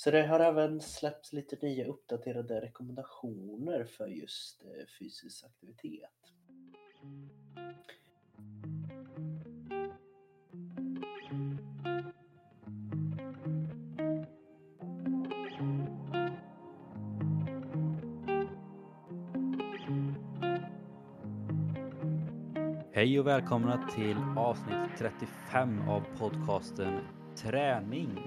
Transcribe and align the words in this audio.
Så 0.00 0.10
det 0.10 0.26
har 0.26 0.40
även 0.40 0.80
släppts 0.80 1.32
lite 1.32 1.56
nya 1.62 1.86
uppdaterade 1.86 2.60
rekommendationer 2.60 3.84
för 3.84 4.06
just 4.06 4.62
eh, 4.62 4.86
fysisk 4.98 5.44
aktivitet. 5.44 6.10
Hej 22.92 23.20
och 23.20 23.26
välkomna 23.26 23.88
till 23.94 24.16
avsnitt 24.36 24.98
35 24.98 25.88
av 25.88 26.04
podcasten 26.18 27.00
Träning. 27.36 28.18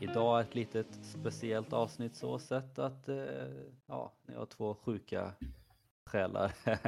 Idag 0.00 0.40
ett 0.40 0.54
litet 0.54 0.86
speciellt 1.02 1.72
avsnitt 1.72 2.16
så 2.16 2.38
sett 2.38 2.78
att 2.78 3.08
eh, 3.08 3.48
ja, 3.86 4.12
ni 4.22 4.34
har 4.34 4.46
två 4.46 4.74
sjuka 4.74 5.32
själar. 6.04 6.52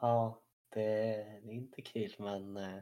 Ja, 0.00 0.42
det 0.68 0.82
är 0.82 1.50
inte 1.50 1.82
kul 1.82 2.14
men 2.18 2.56
eh, 2.56 2.78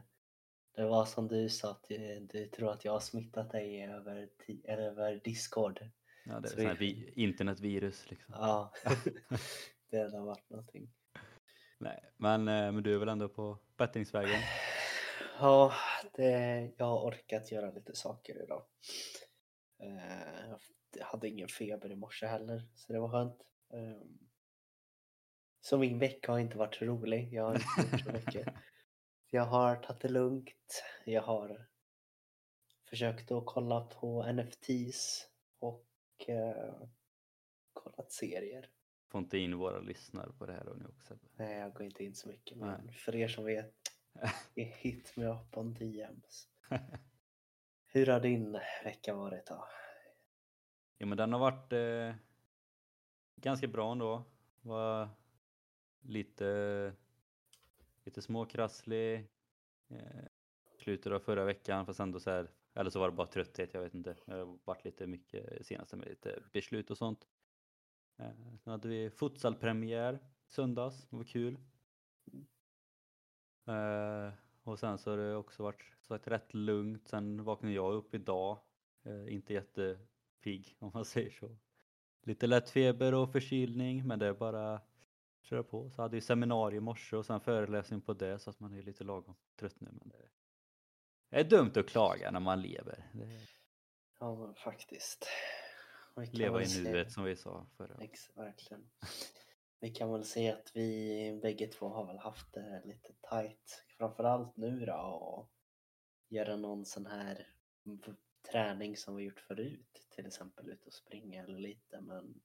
det 0.75 0.85
var 0.85 1.05
som 1.05 1.27
du 1.27 1.49
sa 1.49 1.71
att 1.71 1.83
du, 1.87 2.19
du 2.19 2.47
tror 2.47 2.71
att 2.71 2.85
jag 2.85 2.91
har 2.91 2.99
smittat 2.99 3.51
dig 3.51 3.83
över, 3.83 4.29
över 4.63 5.21
Discord. 5.23 5.79
Ja, 6.25 6.39
det 6.39 6.47
är 6.47 6.51
Så 6.51 6.61
här 6.61 6.75
vi- 6.75 7.11
vi, 7.15 7.23
internetvirus 7.23 8.09
liksom. 8.09 8.33
Ja, 8.37 8.73
det 9.89 9.97
har 9.97 10.25
varit 10.25 10.49
någonting. 10.49 10.91
Nej, 11.77 12.03
men, 12.17 12.47
eh, 12.47 12.71
men 12.71 12.83
du 12.83 12.93
är 12.93 12.97
väl 12.97 13.09
ändå 13.09 13.29
på 13.29 13.57
bättringsvägen? 13.77 14.39
Ja, 15.39 15.73
det, 16.13 16.29
jag 16.77 16.85
har 16.85 17.07
orkat 17.07 17.51
göra 17.51 17.71
lite 17.71 17.95
saker 17.95 18.43
idag. 18.43 18.65
Eh, 19.79 20.49
Jag 20.97 21.05
hade 21.05 21.29
ingen 21.29 21.47
feber 21.47 21.91
i 21.91 21.95
morse 21.95 22.25
heller, 22.25 22.67
så 22.75 22.93
det 22.93 22.99
var 22.99 23.09
skönt. 23.09 23.41
Ehm, 23.73 24.19
Så 25.61 25.77
min 25.77 25.99
vecka 25.99 26.31
har 26.31 26.39
inte 26.39 26.57
varit 26.57 26.81
rolig. 26.81 27.33
Jag 27.33 27.43
har 27.43 27.55
inte 27.55 27.91
gjort 27.91 28.01
så 28.01 28.11
mycket. 28.27 28.53
Jag 29.29 29.43
har 29.45 29.75
tagit 29.75 30.01
det 30.01 30.09
lugnt. 30.09 30.83
Jag 31.05 31.21
har 31.21 31.67
försökt 32.89 33.31
att 33.31 33.43
kolla 33.45 33.81
på 33.81 34.31
NFTs 34.33 35.27
och 35.59 35.85
eh, 36.27 36.81
kollat 37.73 38.11
serier. 38.11 38.69
Får 39.11 39.21
inte 39.21 39.37
in 39.37 39.57
våra 39.57 39.79
lyssnare 39.79 40.31
på 40.39 40.45
det 40.45 40.53
här 40.53 40.63
då 40.65 40.73
nu 40.73 40.85
också. 40.85 41.17
Nej, 41.35 41.57
jag 41.59 41.73
går 41.73 41.83
inte 41.85 42.03
in 42.03 42.15
så 42.15 42.27
mycket. 42.27 42.57
Men 42.57 42.81
Nej. 42.85 42.93
för 42.95 43.15
er 43.15 43.27
som 43.27 43.45
vet, 43.45 43.73
hit 44.55 45.17
me 45.17 45.25
up 45.25 45.57
on 45.57 45.73
DMs. 45.73 46.47
Hur 47.87 48.05
har 48.05 48.19
din 48.19 48.59
vecka 48.83 49.15
varit 49.15 49.47
då? 49.47 49.67
Ja 50.97 51.05
men 51.05 51.17
den 51.17 51.33
har 51.33 51.39
varit 51.39 51.73
eh, 51.73 52.15
ganska 53.35 53.67
bra 53.67 53.91
ändå. 53.91 54.23
Var 54.61 55.09
lite, 56.01 56.93
lite 58.03 58.21
småkrasslig. 58.21 59.27
Eh, 59.89 60.25
slutet 60.79 61.11
av 61.11 61.19
förra 61.19 61.45
veckan 61.45 61.85
fast 61.85 61.99
ändå 61.99 62.19
så 62.19 62.29
här, 62.31 62.51
eller 62.73 62.89
så 62.89 62.99
var 62.99 63.09
det 63.09 63.15
bara 63.15 63.27
trötthet, 63.27 63.73
jag 63.73 63.81
vet 63.81 63.93
inte. 63.93 64.15
Det 64.25 64.33
har 64.33 64.59
varit 64.63 64.85
lite 64.85 65.07
mycket 65.07 65.65
senaste 65.65 65.95
med 65.95 66.07
lite 66.07 66.43
beslut 66.53 66.91
och 66.91 66.97
sånt. 66.97 67.27
Eh, 68.17 68.57
sen 68.63 68.71
hade 68.71 68.87
vi 68.87 69.09
futsalpremiär 69.09 70.19
söndags, 70.47 71.07
det 71.09 71.15
var 71.15 71.23
kul. 71.23 71.57
Eh, 73.65 74.33
och 74.63 74.79
sen 74.79 74.97
så 74.97 75.09
har 75.09 75.17
det 75.17 75.35
också 75.35 75.63
varit 75.63 75.83
sagt, 76.01 76.27
rätt 76.27 76.53
lugnt. 76.53 77.07
Sen 77.07 77.43
vaknade 77.43 77.73
jag 77.75 77.93
upp 77.93 78.15
idag. 78.15 78.59
Eh, 79.03 79.33
inte 79.33 79.53
jättepigg 79.53 80.75
om 80.79 80.91
man 80.93 81.05
säger 81.05 81.31
så. 81.31 81.57
Lite 82.21 82.47
lätt 82.47 82.69
feber 82.69 83.13
och 83.13 83.31
förkylning 83.31 84.07
men 84.07 84.19
det 84.19 84.27
är 84.27 84.33
bara 84.33 84.75
att 84.75 84.89
köra 85.41 85.63
på. 85.63 85.89
Så 85.89 86.01
hade 86.01 86.15
vi 86.15 86.21
seminarium 86.21 86.83
i 86.83 86.85
morse 86.85 87.15
och 87.15 87.25
sen 87.25 87.39
föreläsning 87.41 88.01
på 88.01 88.13
det 88.13 88.39
så 88.39 88.49
att 88.49 88.59
man 88.59 88.73
är 88.73 88.81
lite 88.81 89.03
lagom 89.03 89.35
trött 89.55 89.79
nu. 89.79 89.89
Men 89.91 90.09
det 90.09 91.39
är 91.39 91.43
dumt 91.43 91.71
att 91.75 91.87
klaga 91.87 92.31
när 92.31 92.39
man 92.39 92.61
lever. 92.61 93.09
Är, 93.13 93.49
Ja, 94.19 94.53
faktiskt. 94.53 95.27
Leva 96.31 96.63
i 96.63 96.83
nuet 96.83 97.11
som 97.11 97.23
vi 97.23 97.35
sa 97.35 97.65
förra 97.77 98.03
Ex, 98.03 98.37
verkligen. 98.37 98.89
Vi 99.83 99.89
kan 99.89 100.11
väl 100.11 100.23
se 100.23 100.51
att 100.51 100.71
vi 100.73 101.39
bägge 101.41 101.67
två 101.67 101.87
har 101.87 102.05
väl 102.05 102.17
haft 102.17 102.53
det 102.53 102.81
lite 102.85 103.13
tight. 103.29 103.85
Framförallt 103.97 104.57
nu 104.57 104.85
då 104.85 104.93
och 104.95 105.49
göra 106.29 106.55
någon 106.55 106.85
sån 106.85 107.05
här 107.05 107.47
träning 108.51 108.97
som 108.97 109.15
vi 109.15 109.23
gjort 109.23 109.39
förut. 109.39 110.07
Till 110.09 110.25
exempel 110.25 110.69
ut 110.69 110.85
och 110.85 110.93
springa 110.93 111.43
eller 111.43 111.59
lite 111.59 112.01
men 112.01 112.41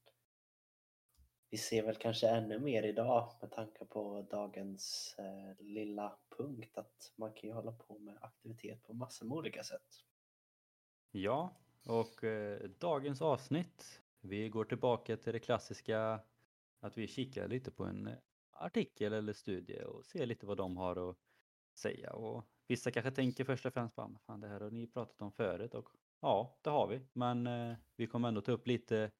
vi 1.50 1.58
ser 1.58 1.82
väl 1.82 1.96
kanske 1.96 2.28
ännu 2.28 2.58
mer 2.58 2.82
idag 2.82 3.32
med 3.40 3.50
tanke 3.50 3.84
på 3.84 4.26
dagens 4.30 5.14
eh, 5.18 5.64
lilla 5.64 6.18
punkt 6.38 6.78
att 6.78 7.12
man 7.16 7.32
kan 7.32 7.48
ju 7.48 7.54
hålla 7.54 7.72
på 7.72 7.98
med 7.98 8.18
aktivitet 8.20 8.82
på 8.82 8.94
massor 8.94 9.26
med 9.26 9.36
olika 9.36 9.62
sätt. 9.62 10.04
Ja, 11.10 11.56
och 11.84 12.24
eh, 12.24 12.70
dagens 12.78 13.22
avsnitt. 13.22 14.02
Vi 14.20 14.48
går 14.48 14.64
tillbaka 14.64 15.16
till 15.16 15.32
det 15.32 15.40
klassiska 15.40 16.20
att 16.80 16.98
vi 16.98 17.06
kikar 17.06 17.48
lite 17.48 17.70
på 17.70 17.84
en 17.84 18.06
eh, 18.06 18.14
artikel 18.50 19.12
eller 19.12 19.32
studie 19.32 19.82
och 19.82 20.04
ser 20.04 20.26
lite 20.26 20.46
vad 20.46 20.56
de 20.56 20.76
har 20.76 21.10
att 21.10 21.16
säga. 21.74 22.12
Och 22.12 22.44
vissa 22.66 22.90
kanske 22.90 23.10
tänker 23.10 23.44
först 23.44 23.66
och 23.66 23.72
främst 23.72 23.96
på 23.96 24.18
fan 24.26 24.40
det 24.40 24.48
här 24.48 24.60
har 24.60 24.70
ni 24.70 24.86
pratat 24.86 25.22
om 25.22 25.32
förut 25.32 25.74
och 25.74 25.88
ja, 26.20 26.58
det 26.62 26.70
har 26.70 26.86
vi. 26.86 27.00
Men 27.12 27.46
eh, 27.46 27.76
vi 27.96 28.06
kommer 28.06 28.28
ändå 28.28 28.40
ta 28.40 28.52
upp 28.52 28.66
lite 28.66 29.10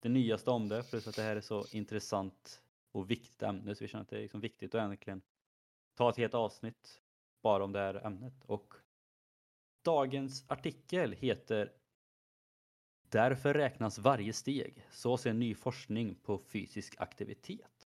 det 0.00 0.08
nyaste 0.08 0.50
om 0.50 0.68
det 0.68 0.90
plus 0.90 1.08
att 1.08 1.16
det 1.16 1.22
här 1.22 1.36
är 1.36 1.40
så 1.40 1.64
intressant 1.72 2.62
och 2.92 3.10
viktigt 3.10 3.42
ämne 3.42 3.74
så 3.74 3.84
vi 3.84 3.88
känner 3.88 4.02
att 4.02 4.08
det 4.08 4.16
är 4.16 4.22
liksom 4.22 4.40
viktigt 4.40 4.74
att 4.74 4.78
egentligen 4.78 5.22
ta 5.94 6.10
ett 6.10 6.16
helt 6.16 6.34
avsnitt 6.34 7.02
bara 7.42 7.64
om 7.64 7.72
det 7.72 7.78
här 7.78 8.06
ämnet. 8.06 8.44
Och 8.46 8.74
dagens 9.82 10.50
artikel 10.50 11.12
heter 11.12 11.72
Därför 13.14 13.54
räknas 13.54 13.98
varje 13.98 14.32
steg. 14.32 14.86
Så 14.90 15.16
ser 15.16 15.32
ny 15.32 15.54
forskning 15.54 16.14
på 16.14 16.38
fysisk 16.38 16.94
aktivitet. 16.98 17.88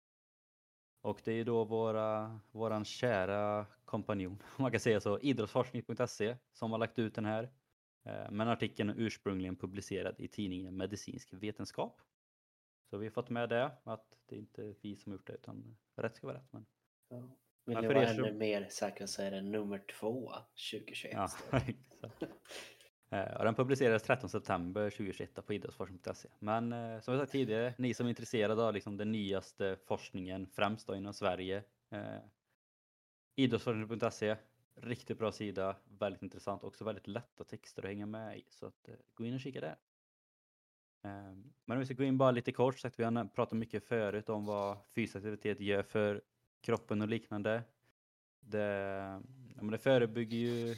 Och 1.00 1.20
det 1.24 1.32
är 1.32 1.44
då 1.44 1.64
våra, 1.64 2.40
våran 2.50 2.84
kära 2.84 3.66
kompanjon, 3.84 4.32
om 4.56 4.62
man 4.62 4.70
kan 4.70 4.80
säga 4.80 5.00
så, 5.00 5.18
idrottsforskning.se 5.18 6.36
som 6.52 6.70
har 6.72 6.78
lagt 6.78 6.98
ut 6.98 7.14
den 7.14 7.24
här. 7.24 7.50
Eh, 8.04 8.30
Men 8.30 8.48
artikeln 8.48 8.90
är 8.90 8.94
ursprungligen 8.98 9.56
publicerad 9.56 10.14
i 10.20 10.28
tidningen 10.28 10.76
Medicinsk 10.76 11.32
vetenskap. 11.32 12.00
Så 12.90 12.98
vi 12.98 13.06
har 13.06 13.10
fått 13.12 13.30
med 13.30 13.48
det, 13.48 13.70
att 13.84 14.18
det 14.26 14.34
är 14.36 14.38
inte 14.40 14.74
vi 14.80 14.96
som 14.96 15.12
har 15.12 15.16
gjort 15.18 15.26
det 15.26 15.32
utan 15.32 15.76
rätt 15.96 16.16
ska 16.16 16.26
vara 16.26 16.36
rätt. 16.36 16.52
Men 16.52 16.66
Ja. 17.08 17.16
Vill 17.64 17.74
Men 17.74 17.82
ni 17.84 17.88
vara 17.94 18.02
er 18.02 18.14
som- 18.14 18.24
ännu 18.24 18.38
mer 18.38 18.68
säkra 18.70 19.06
så 19.06 19.22
är 19.22 19.30
det 19.30 19.40
nummer 19.42 19.78
två 19.78 20.32
2021. 20.72 21.12
Ja. 21.12 21.28
Eh, 23.12 23.36
Och 23.36 23.44
den 23.44 23.54
publicerades 23.54 24.02
13 24.02 24.30
september 24.30 24.90
2021 24.90 25.46
på 25.46 25.52
idrottsforskning.se. 25.54 26.28
Men 26.38 26.72
eh, 26.72 27.00
som 27.00 27.14
jag 27.14 27.22
sagt 27.22 27.32
tidigare, 27.32 27.74
ni 27.78 27.94
som 27.94 28.06
är 28.06 28.10
intresserade 28.10 28.62
av 28.64 28.74
liksom 28.74 28.96
den 28.96 29.12
nyaste 29.12 29.76
forskningen, 29.86 30.46
främst 30.46 30.86
då 30.86 30.96
inom 30.96 31.14
Sverige, 31.14 31.62
eh, 31.90 32.18
idrottsforskning.se, 33.36 34.36
riktigt 34.74 35.18
bra 35.18 35.32
sida, 35.32 35.76
väldigt 35.98 36.22
intressant, 36.22 36.64
också 36.64 36.84
väldigt 36.84 37.06
lätta 37.06 37.44
texter 37.44 37.82
att 37.82 37.88
hänga 37.88 38.06
med 38.06 38.38
i. 38.38 38.44
Så 38.48 38.66
att, 38.66 38.88
eh, 38.88 38.94
gå 39.14 39.24
in 39.24 39.34
och 39.34 39.40
kika 39.40 39.60
där. 39.60 39.76
Eh, 41.04 41.34
men 41.64 41.76
om 41.76 41.78
vi 41.78 41.84
ska 41.84 41.94
gå 41.94 42.04
in 42.04 42.18
bara 42.18 42.30
lite 42.30 42.52
kort, 42.52 42.78
sagt 42.78 42.98
vi 42.98 43.04
har 43.04 43.24
pratat 43.24 43.58
mycket 43.58 43.84
förut 43.84 44.28
om 44.28 44.46
vad 44.46 44.78
fysisk 44.94 45.16
aktivitet 45.16 45.60
gör 45.60 45.82
för 45.82 46.22
kroppen 46.60 47.02
och 47.02 47.08
liknande. 47.08 47.62
Det, 48.40 48.58
ja, 49.56 49.62
men 49.62 49.70
det 49.70 49.78
förebygger 49.78 50.38
ju 50.38 50.76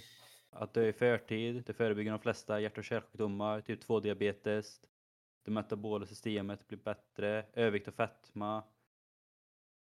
att 0.54 0.75
dö 0.75 0.88
i 0.88 0.92
förtid, 0.92 1.62
det 1.66 1.75
förebygger 1.75 2.10
de 2.10 2.20
flesta 2.20 2.60
hjärt 2.60 2.78
och 2.78 2.84
kärlsjukdomar, 2.84 3.60
typ 3.60 3.84
2-diabetes, 3.84 4.80
det 5.45 5.51
metabola 5.51 6.06
systemet 6.06 6.68
blir 6.68 6.78
bättre, 6.78 7.47
övervikt 7.53 7.89
och 7.89 7.95
fetma, 7.95 8.62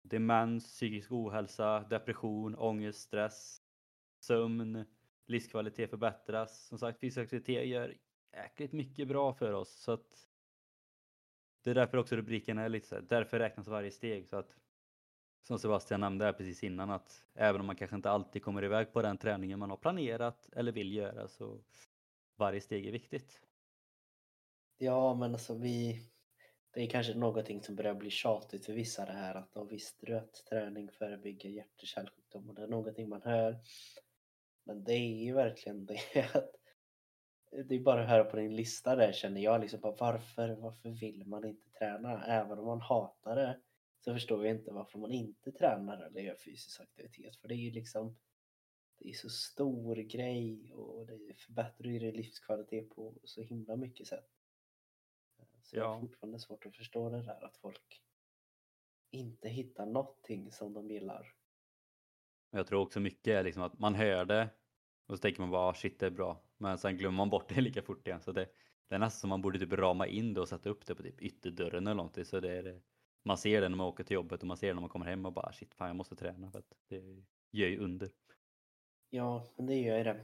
demens, 0.02 0.64
psykisk 0.64 1.12
ohälsa, 1.12 1.80
depression, 1.80 2.54
ångest, 2.58 3.00
stress, 3.00 3.62
sömn, 4.20 4.84
livskvalitet 5.26 5.90
förbättras. 5.90 6.66
Som 6.66 6.78
sagt, 6.78 7.00
fysisk 7.00 7.18
aktivitet 7.18 7.66
gör 7.66 7.94
jäkligt 8.32 8.72
mycket 8.72 9.08
bra 9.08 9.34
för 9.34 9.52
oss. 9.52 9.70
Så 9.70 9.92
att 9.92 10.28
det 11.62 11.70
är 11.70 11.74
därför 11.74 11.98
också 11.98 12.16
rubriken 12.16 12.58
är 12.58 12.68
lite 12.68 12.86
så 12.86 12.94
här, 12.94 13.02
därför 13.02 13.38
räknas 13.38 13.68
varje 13.68 13.90
steg. 13.90 14.28
Så 14.28 14.36
att 14.36 14.56
som 15.42 15.58
Sebastian 15.58 16.00
nämnde 16.00 16.24
här 16.24 16.32
precis 16.32 16.64
innan 16.64 16.90
att 16.90 17.24
även 17.34 17.60
om 17.60 17.66
man 17.66 17.76
kanske 17.76 17.96
inte 17.96 18.10
alltid 18.10 18.42
kommer 18.42 18.64
iväg 18.64 18.92
på 18.92 19.02
den 19.02 19.18
träningen 19.18 19.58
man 19.58 19.70
har 19.70 19.76
planerat 19.76 20.48
eller 20.52 20.72
vill 20.72 20.92
göra 20.92 21.28
så 21.28 21.58
varje 22.36 22.60
steg 22.60 22.86
är 22.86 22.92
viktigt. 22.92 23.40
Ja, 24.78 25.14
men 25.14 25.32
alltså 25.32 25.54
vi... 25.54 26.02
Det 26.70 26.82
är 26.82 26.90
kanske 26.90 27.14
någonting 27.14 27.62
som 27.62 27.76
börjar 27.76 27.94
bli 27.94 28.10
tjatigt 28.10 28.66
för 28.66 28.72
vissa 28.72 29.06
det 29.06 29.12
här 29.12 29.34
att 29.34 29.52
de 29.52 29.68
visste 29.68 30.06
du 30.06 30.16
att 30.16 30.34
träning 30.34 30.90
förebygger 30.90 31.50
hjärt 31.50 31.82
och 31.82 31.86
kärlsjukdomar. 31.86 32.54
Det 32.54 32.62
är 32.62 32.66
någonting 32.66 33.08
man 33.08 33.22
hör. 33.22 33.58
Men 34.64 34.84
det 34.84 34.92
är 34.92 35.24
ju 35.24 35.34
verkligen 35.34 35.86
det 35.86 36.00
att 36.34 36.54
det 37.50 37.74
är 37.74 37.80
bara 37.80 38.02
att 38.02 38.08
höra 38.08 38.24
på 38.24 38.36
din 38.36 38.56
lista 38.56 38.96
där 38.96 39.12
känner 39.12 39.40
jag 39.40 39.60
liksom 39.60 39.80
bara 39.80 39.96
varför, 39.98 40.48
varför 40.48 40.88
vill 40.88 41.26
man 41.26 41.44
inte 41.44 41.70
träna? 41.70 42.24
Även 42.24 42.58
om 42.58 42.66
man 42.66 42.80
hatar 42.80 43.36
det 43.36 43.60
så 44.08 44.14
förstår 44.14 44.46
jag 44.46 44.56
inte 44.56 44.72
varför 44.72 44.98
man 44.98 45.12
inte 45.12 45.52
tränar 45.52 46.00
eller 46.06 46.20
gör 46.20 46.36
fysisk 46.36 46.80
aktivitet. 46.80 47.36
För 47.36 47.48
det 47.48 47.54
är 47.54 47.56
ju 47.56 47.70
liksom 47.70 48.16
det 48.98 49.08
är 49.08 49.12
så 49.12 49.28
stor 49.28 49.96
grej 49.96 50.72
och 50.74 51.06
det 51.06 51.34
förbättrar 51.38 51.88
ju 51.90 51.98
din 51.98 52.14
livskvalitet 52.14 52.90
på 52.90 53.14
så 53.24 53.42
himla 53.42 53.76
mycket 53.76 54.06
sätt. 54.06 54.28
Så 55.62 55.76
jag 55.76 55.84
har 55.84 55.94
Ja. 55.94 56.00
fortfarande 56.00 56.38
svårt 56.38 56.66
att 56.66 56.76
förstå 56.76 57.10
det 57.10 57.22
där 57.22 57.44
att 57.44 57.56
folk 57.56 58.02
inte 59.10 59.48
hittar 59.48 59.86
någonting 59.86 60.52
som 60.52 60.72
de 60.72 60.90
gillar. 60.90 61.34
Jag 62.50 62.66
tror 62.66 62.80
också 62.80 63.00
mycket 63.00 63.26
är 63.32 63.42
liksom 63.44 63.62
att 63.62 63.78
man 63.78 63.94
hör 63.94 64.24
det 64.24 64.50
och 65.06 65.14
så 65.16 65.20
tänker 65.22 65.40
man 65.40 65.50
bara 65.50 65.68
"Ah, 65.68 65.74
shit 65.74 66.00
det 66.00 66.06
är 66.06 66.10
bra. 66.10 66.44
Men 66.56 66.78
sen 66.78 66.96
glömmer 66.98 67.16
man 67.16 67.30
bort 67.30 67.48
det 67.48 67.60
lika 67.60 67.82
fort 67.82 68.06
igen. 68.06 68.20
Så 68.20 68.32
det, 68.32 68.48
det 68.88 68.94
är 68.94 68.98
nästan 68.98 69.20
som 69.20 69.28
man 69.30 69.42
borde 69.42 69.58
typ 69.58 69.72
rama 69.72 70.06
in 70.06 70.34
det 70.34 70.40
och 70.40 70.48
sätta 70.48 70.68
upp 70.70 70.86
det 70.86 70.94
på 70.94 71.02
typ 71.02 71.22
ytterdörren 71.22 71.86
eller 71.86 71.94
någonting. 71.96 72.24
Så 72.24 72.40
det 72.40 72.52
är, 72.52 72.82
man 73.22 73.38
ser 73.38 73.60
det 73.60 73.68
när 73.68 73.76
man 73.76 73.86
åker 73.86 74.04
till 74.04 74.14
jobbet 74.14 74.40
och 74.40 74.46
man 74.46 74.56
ser 74.56 74.66
det 74.66 74.74
när 74.74 74.80
man 74.80 74.90
kommer 74.90 75.06
hem 75.06 75.26
och 75.26 75.32
bara 75.32 75.52
shit 75.52 75.74
fan 75.74 75.86
jag 75.86 75.96
måste 75.96 76.16
träna 76.16 76.50
för 76.50 76.58
att 76.58 76.72
det 76.88 77.24
gör 77.50 77.68
ju 77.68 77.78
under. 77.78 78.10
Ja, 79.10 79.46
men 79.56 79.66
det 79.66 79.74
gör 79.74 79.98
ju 79.98 80.04
det. 80.04 80.20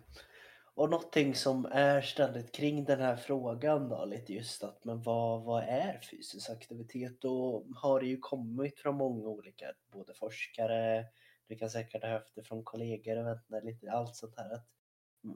Och 0.76 0.90
någonting 0.90 1.34
som 1.34 1.66
är 1.66 2.00
ständigt 2.00 2.52
kring 2.52 2.84
den 2.84 3.00
här 3.00 3.16
frågan 3.16 3.88
då, 3.88 4.04
lite 4.04 4.32
just 4.32 4.64
att 4.64 4.84
men 4.84 5.02
vad, 5.02 5.42
vad 5.42 5.62
är 5.62 6.00
fysisk 6.10 6.50
aktivitet? 6.50 7.20
Då 7.20 7.66
har 7.76 8.00
det 8.00 8.06
ju 8.06 8.18
kommit 8.18 8.78
från 8.78 8.96
många 8.96 9.28
olika, 9.28 9.72
både 9.92 10.14
forskare, 10.14 11.06
du 11.46 11.56
kan 11.56 11.70
säkert 11.70 12.02
ha 12.02 12.10
hört 12.10 12.34
det 12.34 12.42
från 12.42 12.64
kollegor 12.64 13.16
och 13.16 13.24
vänner, 13.24 13.62
lite 13.64 13.92
allt 13.92 14.16
sånt 14.16 14.36
här. 14.36 14.54
Att, 14.54 14.68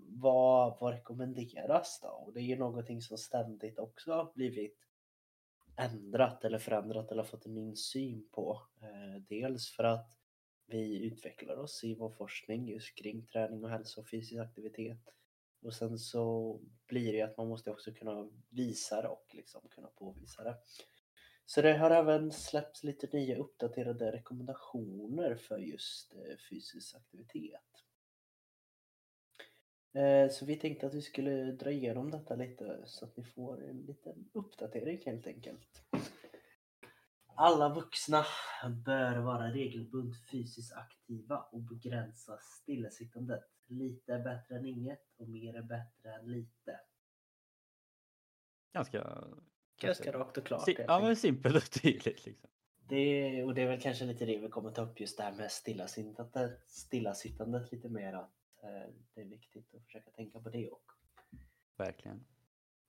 vad, 0.08 0.78
vad 0.80 0.92
rekommenderas 0.92 2.00
då? 2.02 2.08
Och 2.08 2.32
det 2.32 2.40
är 2.40 2.44
ju 2.44 2.56
någonting 2.56 3.02
som 3.02 3.18
ständigt 3.18 3.78
också 3.78 4.12
har 4.12 4.32
blivit 4.34 4.87
ändrat 5.78 6.44
eller 6.44 6.58
förändrat 6.58 7.12
eller 7.12 7.22
fått 7.22 7.46
en 7.46 7.54
ny 7.54 7.76
syn 7.76 8.28
på. 8.32 8.62
Eh, 8.82 9.22
dels 9.28 9.70
för 9.70 9.84
att 9.84 10.18
vi 10.66 11.06
utvecklar 11.06 11.56
oss 11.56 11.84
i 11.84 11.94
vår 11.94 12.10
forskning 12.10 12.68
just 12.68 12.98
kring 12.98 13.26
träning 13.26 13.64
och 13.64 13.70
hälsa 13.70 14.00
och 14.00 14.08
fysisk 14.08 14.40
aktivitet. 14.40 15.14
Och 15.62 15.74
sen 15.74 15.98
så 15.98 16.58
blir 16.86 17.12
det 17.12 17.22
att 17.22 17.36
man 17.36 17.48
måste 17.48 17.70
också 17.70 17.92
kunna 17.92 18.30
visa 18.48 19.02
det 19.02 19.08
och 19.08 19.26
liksom 19.32 19.68
kunna 19.70 19.88
påvisa 19.88 20.44
det. 20.44 20.56
Så 21.46 21.62
det 21.62 21.76
har 21.76 21.90
även 21.90 22.32
släppts 22.32 22.84
lite 22.84 23.08
nya 23.12 23.36
uppdaterade 23.36 24.12
rekommendationer 24.12 25.34
för 25.34 25.58
just 25.58 26.14
eh, 26.14 26.36
fysisk 26.50 26.96
aktivitet. 26.96 27.84
Eh, 29.98 30.30
Så 30.30 30.44
vi 30.46 30.56
tänkte 30.56 30.86
att 30.86 30.94
vi 30.94 31.02
skulle 31.02 31.52
dra 31.52 31.70
igenom 31.70 32.10
detta 32.10 32.34
lite 32.34 32.82
så 32.84 33.04
att 33.04 33.16
ni 33.16 33.24
får 33.24 33.64
en 33.68 33.76
liten 33.82 34.30
uppdatering 34.32 35.02
helt 35.06 35.26
enkelt. 35.26 35.82
Alla 37.34 37.74
vuxna 37.74 38.24
bör 38.84 39.18
vara 39.18 39.50
regelbundet 39.52 40.30
fysiskt 40.30 40.72
aktiva 40.72 41.38
och 41.38 41.60
begränsa 41.60 42.38
stillasittandet. 42.42 43.44
Lite 43.66 44.14
är 44.14 44.24
bättre 44.24 44.56
än 44.56 44.66
inget 44.66 45.02
och 45.16 45.28
mer 45.28 45.54
är 45.56 45.62
bättre 45.62 46.14
än 46.14 46.30
lite. 46.32 46.80
Ganska, 48.72 49.24
Ganska 49.80 50.12
rakt 50.12 50.36
och 50.38 50.44
klart. 50.44 50.64
Si- 50.64 50.74
helt 50.76 50.88
ja 50.88 51.00
men 51.00 51.16
simpelt 51.16 51.56
och 51.56 51.70
tydligt 51.82 52.26
liksom. 52.26 52.50
Det, 52.88 53.44
och 53.44 53.54
det 53.54 53.62
är 53.62 53.66
väl 53.66 53.80
kanske 53.80 54.04
lite 54.04 54.24
det 54.26 54.38
vi 54.38 54.48
kommer 54.48 54.70
ta 54.70 54.82
upp 54.82 55.00
just 55.00 55.16
det 55.16 55.22
här 55.22 55.32
med 55.34 55.50
stillasittandet, 55.50 56.60
stillasittandet 56.70 57.72
lite 57.72 57.88
mer 57.88 58.12
att 58.12 58.30
det 59.14 59.20
är 59.20 59.24
viktigt 59.24 59.74
att 59.74 59.84
försöka 59.84 60.10
tänka 60.10 60.40
på 60.40 60.50
det 60.50 60.70
också. 60.70 60.96
Verkligen. 61.76 62.24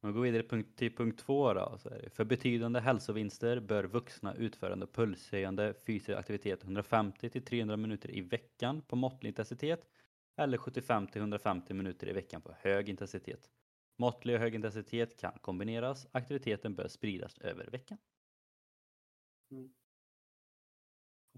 Om 0.01 0.09
vi 0.09 0.13
går 0.13 0.21
vidare 0.21 0.63
till 0.75 0.95
punkt 0.95 1.19
två 1.19 1.53
då. 1.53 1.77
Så 1.77 1.89
är 1.89 2.01
det, 2.01 2.09
för 2.09 2.25
betydande 2.25 2.79
hälsovinster 2.79 3.59
bör 3.59 3.83
vuxna 3.83 4.35
utförande 4.35 4.87
pulshöjande 4.87 5.73
fysisk 5.73 6.09
aktivitet 6.09 6.63
150 6.63 7.29
till 7.29 7.45
300 7.45 7.77
minuter 7.77 8.15
i 8.15 8.21
veckan 8.21 8.81
på 8.81 8.95
måttlig 8.95 9.29
intensitet 9.29 9.89
eller 10.35 10.57
75 10.57 11.07
till 11.07 11.21
150 11.21 11.73
minuter 11.73 12.09
i 12.09 12.13
veckan 12.13 12.41
på 12.41 12.55
hög 12.59 12.89
intensitet. 12.89 13.49
Måttlig 13.95 14.35
och 14.35 14.41
hög 14.41 14.55
intensitet 14.55 15.19
kan 15.19 15.39
kombineras. 15.41 16.07
Aktiviteten 16.11 16.75
bör 16.75 16.87
spridas 16.87 17.37
över 17.37 17.65
veckan. 17.65 17.97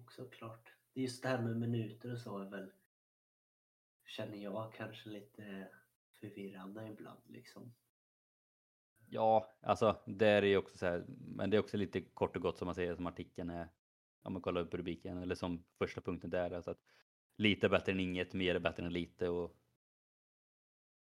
Också 0.02 0.26
klart. 0.26 0.74
Det 0.94 1.00
är 1.00 1.04
just 1.04 1.24
det 1.24 1.30
här 1.30 1.42
med 1.42 1.60
minuter 1.60 2.12
och 2.12 2.18
så 2.18 2.38
är 2.38 2.50
väl 2.50 2.72
känner 4.12 4.38
jag 4.38 4.74
kanske 4.74 5.10
lite 5.10 5.68
förvirrande 6.20 6.88
ibland 6.88 7.20
liksom. 7.28 7.74
Ja, 9.10 9.54
alltså 9.62 10.02
det 10.06 10.28
är 10.28 10.42
ju 10.42 10.58
också 10.58 10.78
så 10.78 10.86
här, 10.86 11.06
men 11.08 11.50
det 11.50 11.58
är 11.58 11.60
också 11.60 11.78
lite 11.78 12.02
kort 12.02 12.36
och 12.36 12.42
gott 12.42 12.58
som 12.58 12.66
man 12.66 12.76
säger 12.76 12.96
som 12.96 13.08
artikeln 13.08 13.50
är, 13.50 13.68
om 14.22 14.34
man 14.34 14.42
kollar 14.42 14.62
upp 14.62 14.74
rubriken 14.74 15.18
eller 15.18 15.36
som 15.36 15.64
första 15.78 16.02
punkten 16.02 16.30
där, 16.30 16.52
alltså 16.52 16.72
att 16.72 16.82
lite 17.38 17.68
är 17.68 17.70
bättre 17.70 17.92
än 17.92 18.00
inget, 18.00 18.34
mer 18.34 18.56
är 18.56 18.60
bättre 18.60 18.86
än 18.86 18.94
lite 18.94 19.30
och 19.30 19.58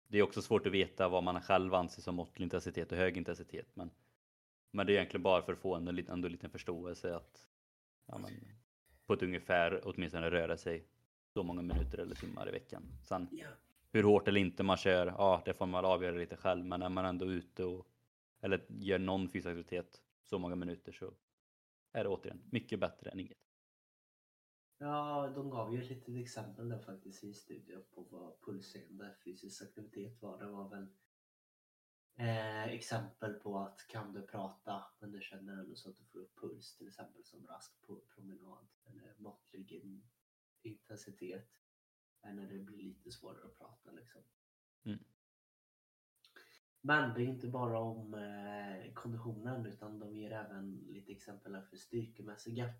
det 0.07 0.17
är 0.17 0.23
också 0.23 0.41
svårt 0.41 0.67
att 0.67 0.73
veta 0.73 1.09
vad 1.09 1.23
man 1.23 1.41
själv 1.41 1.73
anser 1.73 2.01
som 2.01 2.15
måttlig 2.15 2.45
intensitet 2.45 2.91
och 2.91 2.97
hög 2.97 3.17
intensitet, 3.17 3.75
men, 3.75 3.91
men 4.71 4.85
det 4.85 4.93
är 4.93 4.95
egentligen 4.95 5.23
bara 5.23 5.41
för 5.41 5.53
att 5.53 5.59
få 5.59 5.75
en 5.75 5.87
ändå, 5.87 6.13
ändå 6.13 6.27
liten 6.27 6.49
förståelse 6.49 7.15
att 7.15 7.47
ja, 8.05 8.17
men, 8.17 8.31
på 9.05 9.13
ett 9.13 9.23
ungefär 9.23 9.81
åtminstone 9.83 10.31
röra 10.31 10.57
sig 10.57 10.87
så 11.33 11.43
många 11.43 11.61
minuter 11.61 11.97
eller 11.97 12.15
timmar 12.15 12.49
i 12.49 12.51
veckan. 12.51 12.83
Sen 13.03 13.27
Ja. 13.31 13.47
hur 13.91 14.03
hårt 14.03 14.27
eller 14.27 14.39
inte 14.39 14.63
man 14.63 14.77
kör, 14.77 15.07
ja 15.07 15.41
det 15.45 15.53
får 15.53 15.65
man 15.65 15.85
avgöra 15.85 16.15
lite 16.15 16.37
själv. 16.37 16.65
Men 16.65 16.81
är 16.81 16.89
man 16.89 17.05
ändå 17.05 17.25
ute 17.25 17.63
och 17.65 17.87
eller 18.41 18.65
gör 18.69 18.99
någon 18.99 19.29
fysisk 19.29 19.47
aktivitet 19.47 20.01
så 20.23 20.39
många 20.39 20.55
minuter 20.55 20.91
så 20.91 21.13
är 21.91 22.03
det 22.03 22.09
återigen 22.09 22.41
mycket 22.51 22.79
bättre 22.79 23.09
än 23.09 23.19
inget. 23.19 23.37
Ja, 24.77 25.31
de 25.35 25.49
gav 25.49 25.73
ju 25.75 25.81
ett 25.83 25.89
litet 25.89 26.15
exempel 26.17 26.69
där 26.69 26.79
faktiskt 26.79 27.23
i 27.23 27.33
studien 27.33 27.83
på 27.95 28.01
vad 28.01 28.41
pulshöjande 28.41 29.15
fysisk 29.25 29.61
aktivitet 29.63 30.21
var. 30.21 30.39
Det 30.39 30.45
var 30.45 30.69
väl 30.69 30.87
eh, 32.15 32.63
exempel 32.63 33.33
på 33.33 33.59
att 33.59 33.87
kan 33.87 34.13
du 34.13 34.21
prata 34.21 34.83
men 34.99 35.11
du 35.11 35.21
känner 35.21 35.53
ändå 35.53 35.75
så 35.75 35.89
att 35.89 35.97
du 35.97 36.03
får 36.03 36.19
upp 36.19 36.39
puls 36.39 36.75
till 36.77 36.87
exempel 36.87 37.23
som 37.23 37.47
rask 37.47 37.81
på 37.81 38.01
promenad 38.15 38.67
eller 38.85 39.13
måttlig 39.17 39.67
intensitet. 40.63 41.49
Är 42.21 42.33
när 42.33 42.47
det 42.47 42.59
blir 42.59 42.83
lite 42.83 43.11
svårare 43.11 43.45
att 43.45 43.57
prata 43.57 43.91
liksom. 43.91 44.21
Mm. 44.85 44.99
Men 46.81 47.13
det 47.13 47.21
är 47.21 47.25
inte 47.25 47.47
bara 47.47 47.79
om 47.79 48.13
eh, 48.13 48.93
konditionen 48.93 49.65
utan 49.65 49.99
de 49.99 50.15
ger 50.15 50.31
även 50.31 50.75
lite 50.89 51.11
exempel 51.11 51.61
för 51.61 51.77
styrkemässiga. 51.77 52.73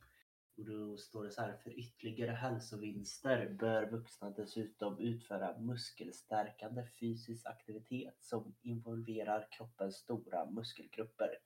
Och 0.58 0.66
då 0.66 0.98
står 0.98 1.24
det 1.24 1.32
så 1.32 1.42
här, 1.42 1.58
för 1.58 1.80
ytterligare 1.80 2.32
hälsovinster 2.32 3.50
bör 3.50 3.86
vuxna 3.86 4.30
dessutom 4.30 5.00
utföra 5.00 5.60
muskelstärkande 5.60 6.86
fysisk 7.00 7.46
aktivitet 7.46 8.16
som 8.20 8.56
involverar 8.62 9.48
kroppens 9.52 9.96
stora 9.96 10.46
muskelgrupper 10.46 11.38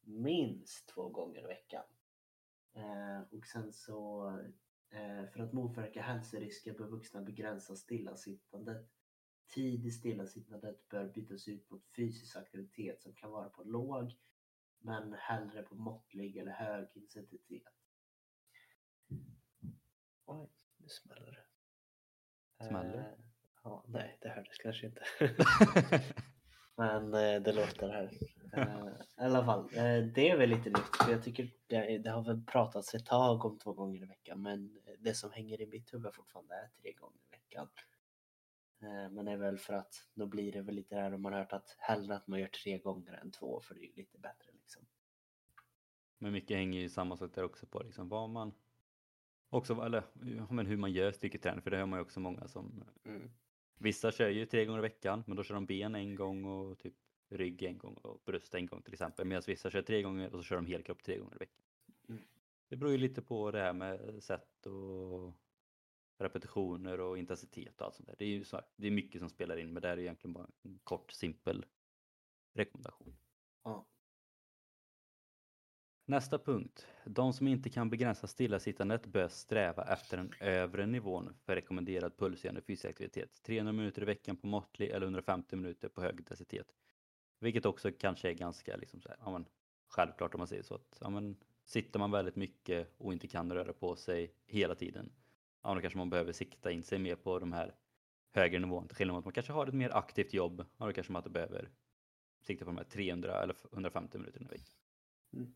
minst 0.00 0.88
två 0.88 1.08
gånger 1.08 1.44
i 1.44 1.46
veckan. 1.46 1.84
Eh, 2.74 3.20
och 3.30 3.46
sen 3.46 3.72
så 3.72 4.30
för 5.32 5.40
att 5.40 5.52
motverka 5.52 6.02
hälsorisker 6.02 6.72
bör 6.72 6.86
vuxna 6.86 7.22
begränsa 7.22 7.76
stillasittandet. 7.76 8.90
Tid 9.54 9.86
i 9.86 9.90
stillasittandet 9.90 10.88
bör 10.88 11.08
bytas 11.08 11.48
ut 11.48 11.70
mot 11.70 11.86
fysisk 11.96 12.36
aktivitet 12.36 13.02
som 13.02 13.14
kan 13.14 13.30
vara 13.30 13.48
på 13.48 13.64
låg 13.64 14.16
men 14.78 15.12
hellre 15.12 15.62
på 15.62 15.74
måttlig 15.74 16.36
eller 16.36 16.52
hög 16.52 16.88
intensitet. 16.94 17.62
Oj, 20.24 20.48
nu 20.76 20.88
smäller 20.88 21.30
det. 21.30 21.44
Smäller 22.66 22.96
det? 22.96 22.98
Eh, 22.98 23.18
ja, 23.62 23.84
nej, 23.88 24.18
det 24.20 24.28
hördes 24.28 24.58
kanske 24.58 24.86
inte. 24.86 25.04
Men 26.76 27.14
eh, 27.14 27.42
det 27.42 27.52
låter 27.52 27.88
här. 27.88 28.10
Eh, 28.52 29.24
I 29.24 29.24
alla 29.24 29.44
fall, 29.44 29.60
eh, 29.60 30.06
det 30.14 30.30
är 30.30 30.38
väl 30.38 30.50
lite 30.50 30.70
nytt. 30.70 30.96
För 31.02 31.12
jag 31.12 31.24
tycker 31.24 31.50
det, 31.66 31.98
det 31.98 32.10
har 32.10 32.24
väl 32.24 32.44
pratats 32.44 32.94
ett 32.94 33.06
tag 33.06 33.44
om 33.44 33.58
två 33.58 33.72
gånger 33.72 34.02
i 34.02 34.06
veckan. 34.06 34.42
Men 34.42 34.78
det 34.98 35.14
som 35.14 35.32
hänger 35.32 35.60
i 35.60 35.66
mitt 35.66 35.94
huvud 35.94 36.14
fortfarande 36.14 36.54
är 36.54 36.68
tre 36.82 36.92
gånger 36.92 37.20
i 37.28 37.30
veckan. 37.30 37.68
Men 39.10 39.24
det 39.24 39.32
är 39.32 39.36
väl 39.36 39.58
för 39.58 39.74
att 39.74 39.94
då 40.14 40.26
blir 40.26 40.52
det 40.52 40.62
väl 40.62 40.74
lite 40.74 40.94
där 40.94 41.14
om 41.14 41.22
man 41.22 41.32
har 41.32 41.40
hört 41.40 41.52
att 41.52 41.76
hellre 41.78 42.16
att 42.16 42.26
man 42.26 42.40
gör 42.40 42.46
tre 42.46 42.78
gånger 42.78 43.12
än 43.12 43.30
två 43.30 43.60
för 43.60 43.74
det 43.74 43.80
är 43.80 43.86
ju 43.86 43.92
lite 43.94 44.18
bättre 44.18 44.52
liksom. 44.52 44.86
Men 46.18 46.32
mycket 46.32 46.56
hänger 46.56 46.80
ju 46.80 46.88
samma 46.88 47.16
sak 47.16 47.34
där 47.34 47.44
också 47.44 47.66
på 47.66 47.82
liksom 47.82 48.08
vad 48.08 48.30
man 48.30 48.54
också, 49.50 49.82
eller 49.82 50.04
men 50.50 50.66
hur 50.66 50.76
man 50.76 50.92
gör 50.92 51.12
styrketräning 51.12 51.62
för 51.62 51.70
det 51.70 51.78
har 51.78 51.86
man 51.86 51.98
ju 51.98 52.02
också 52.02 52.20
många 52.20 52.48
som 52.48 52.84
Mm. 53.04 53.30
Vissa 53.78 54.12
kör 54.12 54.28
ju 54.28 54.46
tre 54.46 54.64
gånger 54.64 54.78
i 54.78 54.82
veckan 54.82 55.24
men 55.26 55.36
då 55.36 55.42
kör 55.42 55.54
de 55.54 55.66
ben 55.66 55.94
en 55.94 56.14
gång 56.14 56.44
och 56.44 56.78
typ 56.78 56.94
rygg 57.28 57.62
en 57.62 57.78
gång 57.78 57.94
och 57.94 58.22
bröst 58.24 58.54
en 58.54 58.66
gång 58.66 58.82
till 58.82 58.92
exempel. 58.92 59.26
Medan 59.26 59.42
vissa 59.46 59.70
kör 59.70 59.82
tre 59.82 60.02
gånger 60.02 60.34
och 60.34 60.38
så 60.38 60.42
kör 60.42 60.56
de 60.56 60.66
helkropp 60.66 61.02
tre 61.02 61.18
gånger 61.18 61.34
i 61.34 61.38
veckan. 61.38 61.64
Mm. 62.08 62.22
Det 62.68 62.76
beror 62.76 62.92
ju 62.92 62.98
lite 62.98 63.22
på 63.22 63.50
det 63.50 63.58
här 63.58 63.72
med 63.72 64.22
sätt 64.22 64.66
och 64.66 65.32
repetitioner 66.18 67.00
och 67.00 67.18
intensitet 67.18 67.80
och 67.80 67.86
allt 67.86 67.94
sånt 67.94 68.08
där. 68.08 68.16
Det 68.18 68.24
är 68.24 68.28
ju 68.28 68.44
så, 68.44 68.60
det 68.76 68.86
är 68.86 68.90
mycket 68.90 69.20
som 69.20 69.28
spelar 69.28 69.56
in 69.56 69.72
men 69.72 69.82
det 69.82 69.88
här 69.88 69.96
är 69.96 70.00
egentligen 70.00 70.32
bara 70.32 70.50
en 70.62 70.78
kort 70.84 71.12
simpel 71.12 71.64
rekommendation. 72.54 73.16
Ja. 73.62 73.86
Nästa 76.08 76.38
punkt. 76.38 76.86
De 77.04 77.32
som 77.32 77.48
inte 77.48 77.70
kan 77.70 77.90
begränsa 77.90 78.26
stillasittandet 78.26 79.06
bör 79.06 79.28
sträva 79.28 79.84
efter 79.84 80.16
den 80.16 80.32
övre 80.40 80.86
nivån 80.86 81.34
för 81.44 81.54
rekommenderad 81.54 82.16
pulserande 82.16 82.60
fysisk 82.60 82.84
aktivitet. 82.84 83.42
300 83.42 83.72
minuter 83.72 84.02
i 84.02 84.04
veckan 84.04 84.36
på 84.36 84.46
måttlig 84.46 84.90
eller 84.90 85.06
150 85.06 85.56
minuter 85.56 85.88
på 85.88 86.00
hög 86.00 86.18
intensitet. 86.18 86.66
Vilket 87.40 87.66
också 87.66 87.90
kanske 87.98 88.28
är 88.28 88.32
ganska 88.32 88.76
liksom 88.76 89.00
så 89.00 89.08
här, 89.08 89.18
ja, 89.24 89.30
men, 89.30 89.46
självklart 89.88 90.34
om 90.34 90.38
man 90.38 90.46
säger 90.46 90.62
så. 90.62 90.74
Att, 90.74 90.98
ja, 91.00 91.10
men, 91.10 91.36
sitter 91.64 91.98
man 91.98 92.10
väldigt 92.10 92.36
mycket 92.36 92.94
och 92.98 93.12
inte 93.12 93.28
kan 93.28 93.52
röra 93.52 93.72
på 93.72 93.96
sig 93.96 94.34
hela 94.46 94.74
tiden, 94.74 95.12
ja, 95.62 95.74
då 95.74 95.80
kanske 95.80 95.98
man 95.98 96.10
behöver 96.10 96.32
sikta 96.32 96.70
in 96.70 96.82
sig 96.82 96.98
mer 96.98 97.16
på 97.16 97.38
de 97.38 97.52
här 97.52 97.74
högre 98.32 98.58
nivåerna. 98.58 98.88
Till 98.88 98.96
skillnad 98.96 99.14
mot 99.14 99.20
att 99.20 99.24
man 99.24 99.32
kanske 99.32 99.52
har 99.52 99.66
ett 99.66 99.74
mer 99.74 99.96
aktivt 99.96 100.34
jobb, 100.34 100.64
ja, 100.76 100.86
då 100.86 100.92
kanske 100.92 101.12
man 101.12 101.20
inte 101.20 101.30
behöver 101.30 101.70
sikta 102.40 102.64
på 102.64 102.70
de 102.70 102.76
här 102.76 102.84
300 102.84 103.42
eller 103.42 103.56
150 103.72 104.18
minuterna 104.18 104.46
i 104.46 104.52
veckan. 104.52 104.74
Mm. 105.32 105.54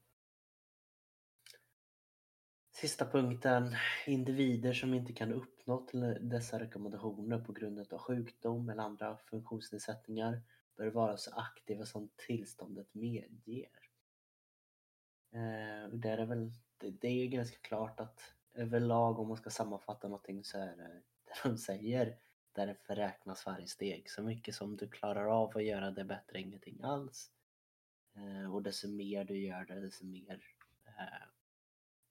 Sista 2.73 3.07
punkten. 3.07 3.77
Individer 4.07 4.73
som 4.73 4.95
inte 4.95 5.13
kan 5.13 5.33
uppnå 5.33 5.87
till 5.87 6.17
dessa 6.21 6.61
rekommendationer 6.61 7.39
på 7.39 7.53
grund 7.53 7.93
av 7.93 7.99
sjukdom 7.99 8.69
eller 8.69 8.83
andra 8.83 9.17
funktionsnedsättningar 9.17 10.43
bör 10.77 10.87
vara 10.87 11.17
så 11.17 11.31
aktiva 11.35 11.87
som 11.87 12.11
tillståndet 12.17 12.95
medger. 12.95 13.71
Eh, 15.33 15.89
där 15.93 16.19
är 16.19 16.27
väl, 16.27 16.53
det, 16.79 16.91
det 16.91 17.09
är 17.09 17.15
ju 17.15 17.27
ganska 17.27 17.59
klart 17.59 18.01
att 18.01 18.35
överlag 18.55 19.19
om 19.19 19.29
man 19.29 19.37
ska 19.37 19.51
sammanfatta 19.51 20.09
någonting 20.09 20.45
så 20.45 20.59
är 20.59 20.77
det 20.77 21.03
det 21.25 21.49
de 21.49 21.59
säger. 21.59 22.17
Därför 22.53 22.95
räknas 22.95 23.47
varje 23.47 23.67
steg. 23.67 24.11
Så 24.11 24.23
mycket 24.23 24.55
som 24.55 24.77
du 24.77 24.89
klarar 24.89 25.27
av 25.43 25.57
att 25.57 25.65
göra 25.65 25.91
det 25.91 26.05
bättre 26.05 26.41
ingenting 26.41 26.83
alls. 26.83 27.31
Eh, 28.17 28.55
och 28.55 28.63
desto 28.63 28.89
mer 28.89 29.25
du 29.25 29.39
gör 29.39 29.65
det, 29.65 29.81
desto 29.81 30.07
mer 30.07 30.43
eh, 30.87 31.30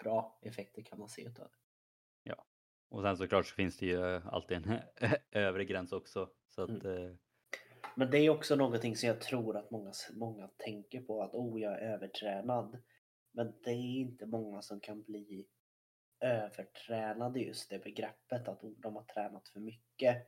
bra 0.03 0.39
effekter 0.41 0.82
kan 0.82 1.00
man 1.00 1.10
se 1.10 1.22
utav 1.22 1.46
det. 1.46 1.58
Ja, 2.24 2.46
och 2.89 3.01
sen 3.01 3.18
såklart 3.18 3.46
så 3.46 3.56
finns 3.56 3.77
det 3.77 3.86
ju 3.86 4.22
alltid 4.25 4.58
en 4.58 4.79
övre 5.32 5.65
gräns 5.65 5.91
också. 5.91 6.29
Så 6.48 6.62
att, 6.62 6.70
mm. 6.84 7.18
Men 7.96 8.12
det 8.12 8.18
är 8.18 8.29
också 8.29 8.56
någonting 8.56 8.96
som 8.96 9.08
jag 9.08 9.22
tror 9.22 9.58
att 9.58 9.72
många, 9.72 9.91
många 10.13 10.50
tänker 10.58 11.01
på 11.01 11.24
att 11.24 11.34
oh, 11.34 11.62
jag 11.62 11.74
är 11.74 11.94
övertränad. 11.94 12.82
Men 13.32 13.53
det 13.63 13.72
är 13.72 14.00
inte 14.00 14.25
många 14.25 14.62
som 14.62 14.79
kan 14.79 15.03
bli 15.03 15.48
övertränade 16.20 17.39
just 17.39 17.70
det 17.70 17.79
begreppet 17.79 18.48
att 18.48 18.63
oh, 18.63 18.74
de 18.77 18.96
har 18.96 19.03
tränat 19.03 19.50
för 19.50 19.60
mycket. 19.60 20.27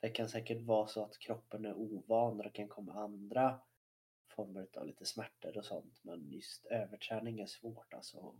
Det 0.00 0.08
kan 0.08 0.28
säkert 0.28 0.62
vara 0.62 0.86
så 0.86 1.04
att 1.04 1.18
kroppen 1.18 1.64
är 1.64 1.74
ovan 1.74 2.38
och 2.38 2.44
det 2.44 2.50
kan 2.50 2.68
komma 2.68 2.92
andra 2.92 3.60
former 4.38 4.68
av 4.76 4.86
lite 4.86 5.04
smärtor 5.04 5.58
och 5.58 5.64
sånt 5.64 6.00
men 6.02 6.30
just 6.30 6.66
överträning 6.66 7.40
är 7.40 7.46
svårt 7.46 7.94
alltså 7.94 8.18
att 8.18 8.34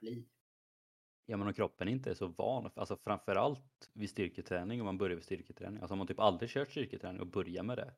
bli. 0.00 0.26
Ja 1.26 1.36
men 1.36 1.46
om 1.46 1.54
kroppen 1.54 1.88
inte 1.88 2.10
är 2.10 2.14
så 2.14 2.26
van, 2.26 2.70
alltså 2.74 2.96
framförallt 2.96 3.90
vid 3.92 4.10
styrketräning 4.10 4.80
om 4.80 4.84
man 4.84 4.98
börjar 4.98 5.16
vid 5.16 5.24
styrketräning, 5.24 5.80
alltså 5.80 5.92
om 5.94 5.98
man 5.98 6.06
typ 6.06 6.20
aldrig 6.20 6.50
kört 6.50 6.70
styrketräning 6.70 7.20
och 7.20 7.26
börjar 7.26 7.62
med 7.62 7.78
det 7.78 7.94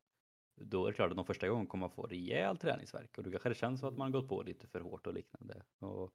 då 0.54 0.86
är 0.86 0.90
det 0.90 0.96
klart 0.96 1.10
att 1.10 1.16
de 1.16 1.24
första 1.24 1.48
gången 1.48 1.66
kommer 1.66 1.80
man 1.80 1.90
få 1.90 2.02
rejäl 2.02 2.56
träningsverk 2.56 3.18
och 3.18 3.24
då 3.24 3.30
kanske 3.30 3.48
det 3.48 3.54
känns 3.54 3.80
som 3.80 3.88
att 3.88 3.96
man 3.96 4.12
gått 4.12 4.28
på 4.28 4.42
lite 4.42 4.66
för 4.66 4.80
hårt 4.80 5.06
och 5.06 5.14
liknande. 5.14 5.62
Och, 5.78 6.14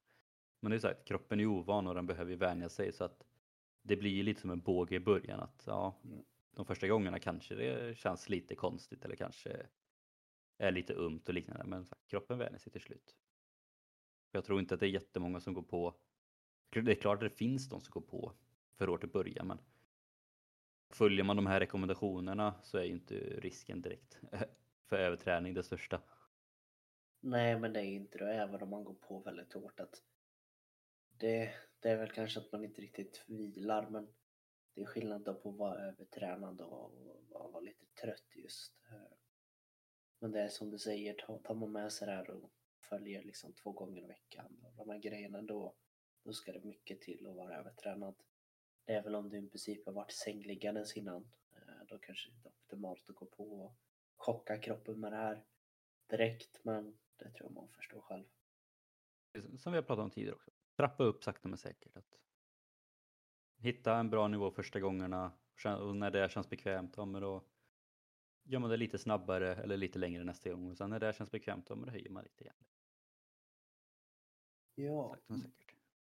men 0.60 0.70
det 0.70 0.76
är 0.76 0.80
så 0.80 0.88
att 0.88 1.04
kroppen 1.04 1.40
är 1.40 1.46
ovan 1.46 1.86
och 1.86 1.94
den 1.94 2.06
behöver 2.06 2.36
vänja 2.36 2.68
sig 2.68 2.92
så 2.92 3.04
att 3.04 3.24
det 3.82 3.96
blir 3.96 4.22
lite 4.22 4.40
som 4.40 4.50
en 4.50 4.60
båge 4.60 4.96
i 4.96 5.00
början 5.00 5.40
att 5.40 5.62
ja, 5.66 6.00
mm. 6.04 6.24
de 6.50 6.66
första 6.66 6.88
gångerna 6.88 7.18
kanske 7.18 7.54
det 7.54 7.98
känns 7.98 8.28
lite 8.28 8.54
konstigt 8.54 9.04
eller 9.04 9.16
kanske 9.16 9.66
är 10.58 10.72
lite 10.72 10.94
ömt 10.94 11.28
och 11.28 11.34
liknande 11.34 11.64
men 11.64 11.86
kroppen 12.06 12.38
vänjer 12.38 12.58
sig 12.58 12.72
till 12.72 12.80
slut. 12.80 13.14
Jag 14.30 14.44
tror 14.44 14.60
inte 14.60 14.74
att 14.74 14.80
det 14.80 14.86
är 14.86 14.90
jättemånga 14.90 15.40
som 15.40 15.54
går 15.54 15.62
på, 15.62 15.94
det 16.70 16.90
är 16.90 16.94
klart 16.94 17.22
att 17.22 17.30
det 17.30 17.36
finns 17.36 17.68
de 17.68 17.80
som 17.80 17.90
går 17.90 18.00
på 18.00 18.32
för 18.74 18.98
till 18.98 19.06
att 19.06 19.12
början 19.12 19.46
men 19.46 19.58
följer 20.90 21.24
man 21.24 21.36
de 21.36 21.46
här 21.46 21.60
rekommendationerna 21.60 22.54
så 22.62 22.78
är 22.78 22.84
ju 22.84 22.92
inte 22.92 23.14
risken 23.14 23.82
direkt 23.82 24.18
för 24.86 24.96
överträning 24.98 25.54
det 25.54 25.62
största. 25.62 26.02
Nej, 27.20 27.58
men 27.58 27.72
det 27.72 27.80
är 27.80 27.84
inte 27.84 28.18
det, 28.18 28.34
även 28.34 28.62
om 28.62 28.70
man 28.70 28.84
går 28.84 28.94
på 28.94 29.18
väldigt 29.20 29.52
hårt. 29.52 29.80
Att 29.80 30.02
det, 31.10 31.54
det 31.80 31.88
är 31.90 31.96
väl 31.96 32.10
kanske 32.10 32.40
att 32.40 32.52
man 32.52 32.64
inte 32.64 32.80
riktigt 32.82 33.24
vilar, 33.26 33.90
men 33.90 34.08
det 34.74 34.82
är 34.82 34.86
skillnad 34.86 35.24
då 35.24 35.34
på 35.34 35.50
att 35.50 35.56
vara 35.56 35.80
övertränad 35.88 36.60
och 36.60 36.92
vara 37.28 37.60
lite 37.60 37.86
trött 38.02 38.36
just. 38.36 38.74
Men 40.18 40.32
det 40.32 40.40
är 40.40 40.48
som 40.48 40.70
du 40.70 40.78
säger, 40.78 41.14
tar 41.14 41.54
man 41.54 41.72
med 41.72 41.92
sig 41.92 42.06
det 42.06 42.12
här 42.12 42.30
och 42.30 42.50
följer 42.88 43.22
liksom 43.24 43.52
två 43.52 43.72
gånger 43.72 44.04
i 44.04 44.06
veckan 44.06 44.58
och 44.62 44.76
de 44.76 44.90
här 44.90 44.98
grejerna 44.98 45.42
då, 45.42 45.74
då 46.24 46.32
ska 46.32 46.52
det 46.52 46.64
mycket 46.64 47.00
till 47.00 47.26
att 47.26 47.36
vara 47.36 47.58
övertränad. 47.58 48.14
Även 48.86 49.14
om 49.14 49.28
du 49.28 49.38
i 49.38 49.48
princip 49.48 49.86
har 49.86 49.92
varit 49.92 50.12
sängliggandes 50.12 50.96
innan. 50.96 51.30
Eh, 51.52 51.86
då 51.88 51.98
kanske 51.98 52.30
det 52.30 52.34
inte 52.34 52.48
är 52.48 52.52
optimalt 52.52 53.10
att 53.10 53.16
gå 53.16 53.26
på 53.26 53.64
och 53.64 53.76
chocka 54.16 54.58
kroppen 54.58 55.00
med 55.00 55.12
det 55.12 55.16
här 55.16 55.44
direkt 56.06 56.64
men 56.64 56.98
det 57.16 57.30
tror 57.30 57.50
jag 57.50 57.52
man 57.52 57.68
förstår 57.68 58.00
själv. 58.00 58.24
Som 59.58 59.72
vi 59.72 59.78
har 59.78 59.82
pratat 59.82 60.02
om 60.02 60.10
tidigare 60.10 60.34
också. 60.34 60.50
Trappa 60.76 61.04
upp 61.04 61.24
sakta 61.24 61.48
men 61.48 61.58
säkert. 61.58 61.96
Att 61.96 62.18
hitta 63.58 63.96
en 63.96 64.10
bra 64.10 64.28
nivå 64.28 64.50
första 64.50 64.80
gångerna 64.80 65.32
och 65.80 65.96
när 65.96 66.10
det 66.10 66.30
känns 66.30 66.50
bekvämt, 66.50 66.94
ja, 66.96 67.04
men 67.04 67.22
då 67.22 67.44
gör 68.48 68.58
man 68.58 68.70
det 68.70 68.76
lite 68.76 68.98
snabbare 68.98 69.54
eller 69.54 69.76
lite 69.76 69.98
längre 69.98 70.24
nästa 70.24 70.50
gång 70.50 70.70
och 70.70 70.76
sen 70.76 70.90
när 70.90 71.00
det 71.00 71.12
känns 71.12 71.30
bekvämt, 71.30 71.68
men 71.68 71.82
då 71.82 71.90
höjer 71.90 72.10
man 72.10 72.22
lite 72.22 72.44
igen. 72.44 72.56
Ja, 74.74 75.16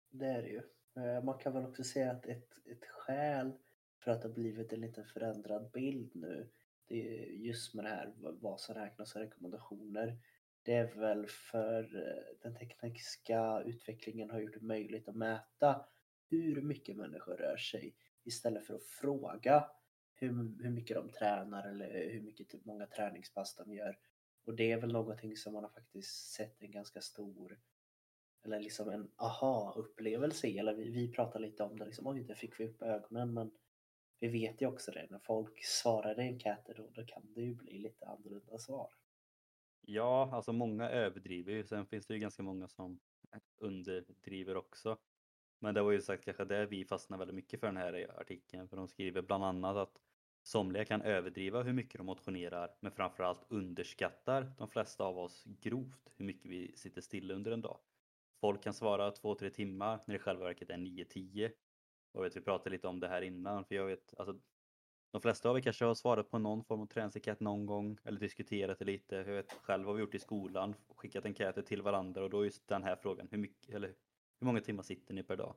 det 0.09 0.25
är 0.25 0.41
det 0.41 0.49
ju. 0.49 0.61
Eh, 1.03 1.23
man 1.23 1.37
kan 1.37 1.53
väl 1.53 1.65
också 1.65 1.83
säga 1.83 2.11
att 2.11 2.25
ett, 2.25 2.67
ett 2.67 2.85
skäl 2.85 3.51
för 3.99 4.11
att 4.11 4.21
det 4.21 4.27
har 4.27 4.35
blivit 4.35 4.73
en 4.73 4.81
lite 4.81 5.03
förändrad 5.03 5.71
bild 5.71 6.15
nu, 6.15 6.49
det 6.85 7.19
är 7.19 7.25
just 7.25 7.73
med 7.73 7.85
det 7.85 7.89
här 7.89 8.13
vad 8.17 8.59
som 8.59 8.75
räknas 8.75 9.11
som 9.11 9.21
rekommendationer. 9.21 10.17
Det 10.63 10.73
är 10.73 10.95
väl 10.95 11.27
för 11.27 11.83
eh, 11.95 12.35
den 12.41 12.55
tekniska 12.55 13.61
utvecklingen 13.65 14.29
har 14.29 14.39
gjort 14.39 14.53
det 14.53 14.65
möjligt 14.65 15.07
att 15.07 15.15
mäta 15.15 15.85
hur 16.29 16.61
mycket 16.61 16.97
människor 16.97 17.37
rör 17.37 17.57
sig 17.57 17.95
istället 18.23 18.65
för 18.65 18.73
att 18.73 18.83
fråga 18.83 19.69
hur, 20.17 20.63
hur 20.63 20.69
mycket 20.69 20.95
de 20.97 21.09
tränar 21.09 21.69
eller 21.69 22.09
hur 22.09 22.21
mycket, 22.21 22.49
typ, 22.49 22.65
många 22.65 22.85
träningspass 22.85 23.55
de 23.55 23.73
gör. 23.73 23.97
Och 24.45 24.55
det 24.55 24.71
är 24.71 24.81
väl 24.81 24.93
någonting 24.93 25.35
som 25.35 25.53
man 25.53 25.63
har 25.63 25.69
faktiskt 25.69 26.31
sett 26.31 26.61
en 26.61 26.71
ganska 26.71 27.01
stor 27.01 27.59
eller 28.43 28.59
liksom 28.59 28.89
en 28.89 29.11
aha-upplevelse 29.15 30.47
Eller 30.47 30.73
vi, 30.73 30.89
vi 30.89 31.11
pratar 31.11 31.39
lite 31.39 31.63
om 31.63 31.79
det, 31.79 31.85
liksom, 31.85 32.07
oj, 32.07 32.23
det 32.23 32.35
fick 32.35 32.59
vi 32.59 32.65
upp 32.65 32.81
ögonen. 32.81 33.33
Men 33.33 33.51
vi 34.19 34.27
vet 34.27 34.61
ju 34.61 34.67
också 34.67 34.91
det, 34.91 35.07
när 35.09 35.19
folk 35.19 35.63
svarar 35.63 36.19
i 36.19 36.23
enkäter 36.23 36.73
då, 36.77 36.89
då 36.93 37.05
kan 37.05 37.33
det 37.33 37.41
ju 37.41 37.55
bli 37.55 37.79
lite 37.79 38.05
annorlunda 38.05 38.57
svar. 38.57 38.89
Ja, 39.81 40.29
alltså 40.33 40.53
många 40.53 40.89
överdriver 40.89 41.53
ju. 41.53 41.63
Sen 41.63 41.85
finns 41.85 42.05
det 42.05 42.13
ju 42.13 42.19
ganska 42.19 42.43
många 42.43 42.67
som 42.67 42.99
underdriver 43.57 44.57
också. 44.57 44.97
Men 45.59 45.75
det 45.75 45.81
var 45.81 45.91
ju 45.91 46.01
sagt 46.01 46.25
kanske 46.25 46.45
det 46.45 46.65
vi 46.65 46.85
fastnade 46.85 47.19
väldigt 47.19 47.35
mycket 47.35 47.59
för 47.59 47.67
den 47.67 47.77
här 47.77 48.19
artikeln. 48.21 48.69
För 48.69 48.77
de 48.77 48.87
skriver 48.87 49.21
bland 49.21 49.43
annat 49.43 49.77
att 49.77 50.01
somliga 50.47 50.85
kan 50.85 51.01
överdriva 51.01 51.63
hur 51.63 51.73
mycket 51.73 51.97
de 51.97 52.05
motionerar 52.05 52.75
men 52.79 52.91
framförallt 52.91 53.45
underskattar 53.49 54.51
de 54.57 54.69
flesta 54.69 55.03
av 55.03 55.17
oss 55.17 55.43
grovt 55.61 56.11
hur 56.15 56.25
mycket 56.25 56.51
vi 56.51 56.71
sitter 56.75 57.01
stilla 57.01 57.33
under 57.33 57.51
en 57.51 57.61
dag. 57.61 57.79
Folk 58.41 58.63
kan 58.63 58.73
svara 58.73 59.11
2-3 59.11 59.49
timmar 59.49 59.99
när 60.05 60.13
det 60.13 60.15
i 60.15 60.19
själva 60.19 60.45
verket 60.45 60.69
är 60.69 60.77
9-10. 60.77 61.51
Och 62.11 62.25
vet, 62.25 62.35
vi 62.35 62.41
pratade 62.41 62.69
lite 62.69 62.87
om 62.87 62.99
det 62.99 63.07
här 63.07 63.21
innan 63.21 63.65
för 63.65 63.75
jag 63.75 63.85
vet 63.85 64.13
alltså 64.17 64.39
de 65.11 65.21
flesta 65.21 65.49
av 65.49 65.57
er 65.57 65.61
kanske 65.61 65.85
har 65.85 65.95
svarat 65.95 66.31
på 66.31 66.39
någon 66.39 66.63
form 66.63 66.81
av 66.81 66.85
träningsenkät 66.85 67.39
någon 67.39 67.65
gång 67.65 67.97
eller 68.03 68.19
diskuterat 68.19 68.79
det 68.79 68.85
lite. 68.85 69.15
Jag 69.15 69.23
vet 69.23 69.53
själv 69.53 69.87
har 69.87 69.93
vi 69.93 70.01
gjort 70.01 70.15
i 70.15 70.19
skolan, 70.19 70.75
skickat 70.95 71.25
enkäter 71.25 71.61
till 71.61 71.81
varandra 71.81 72.23
och 72.23 72.29
då 72.29 72.41
är 72.41 72.45
just 72.45 72.67
den 72.67 72.83
här 72.83 72.95
frågan, 72.95 73.27
hur, 73.31 73.37
mycket, 73.37 73.75
eller, 73.75 73.87
hur 74.39 74.45
många 74.45 74.61
timmar 74.61 74.83
sitter 74.83 75.13
ni 75.13 75.23
per 75.23 75.35
dag? 75.37 75.55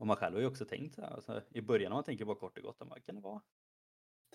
Och 0.00 0.06
man 0.06 0.16
själv 0.16 0.34
har 0.34 0.40
ju 0.40 0.46
också 0.46 0.64
tänkt 0.64 0.94
så 0.94 1.00
här, 1.00 1.10
alltså, 1.10 1.42
i 1.50 1.60
början 1.60 1.90
när 1.90 1.96
man 1.96 2.04
tänker 2.04 2.24
bara 2.24 2.36
kort 2.36 2.58
och 2.58 2.64
gott, 2.64 2.76
vad 2.78 3.04
kan 3.04 3.14
det 3.14 3.20
vara? 3.20 3.42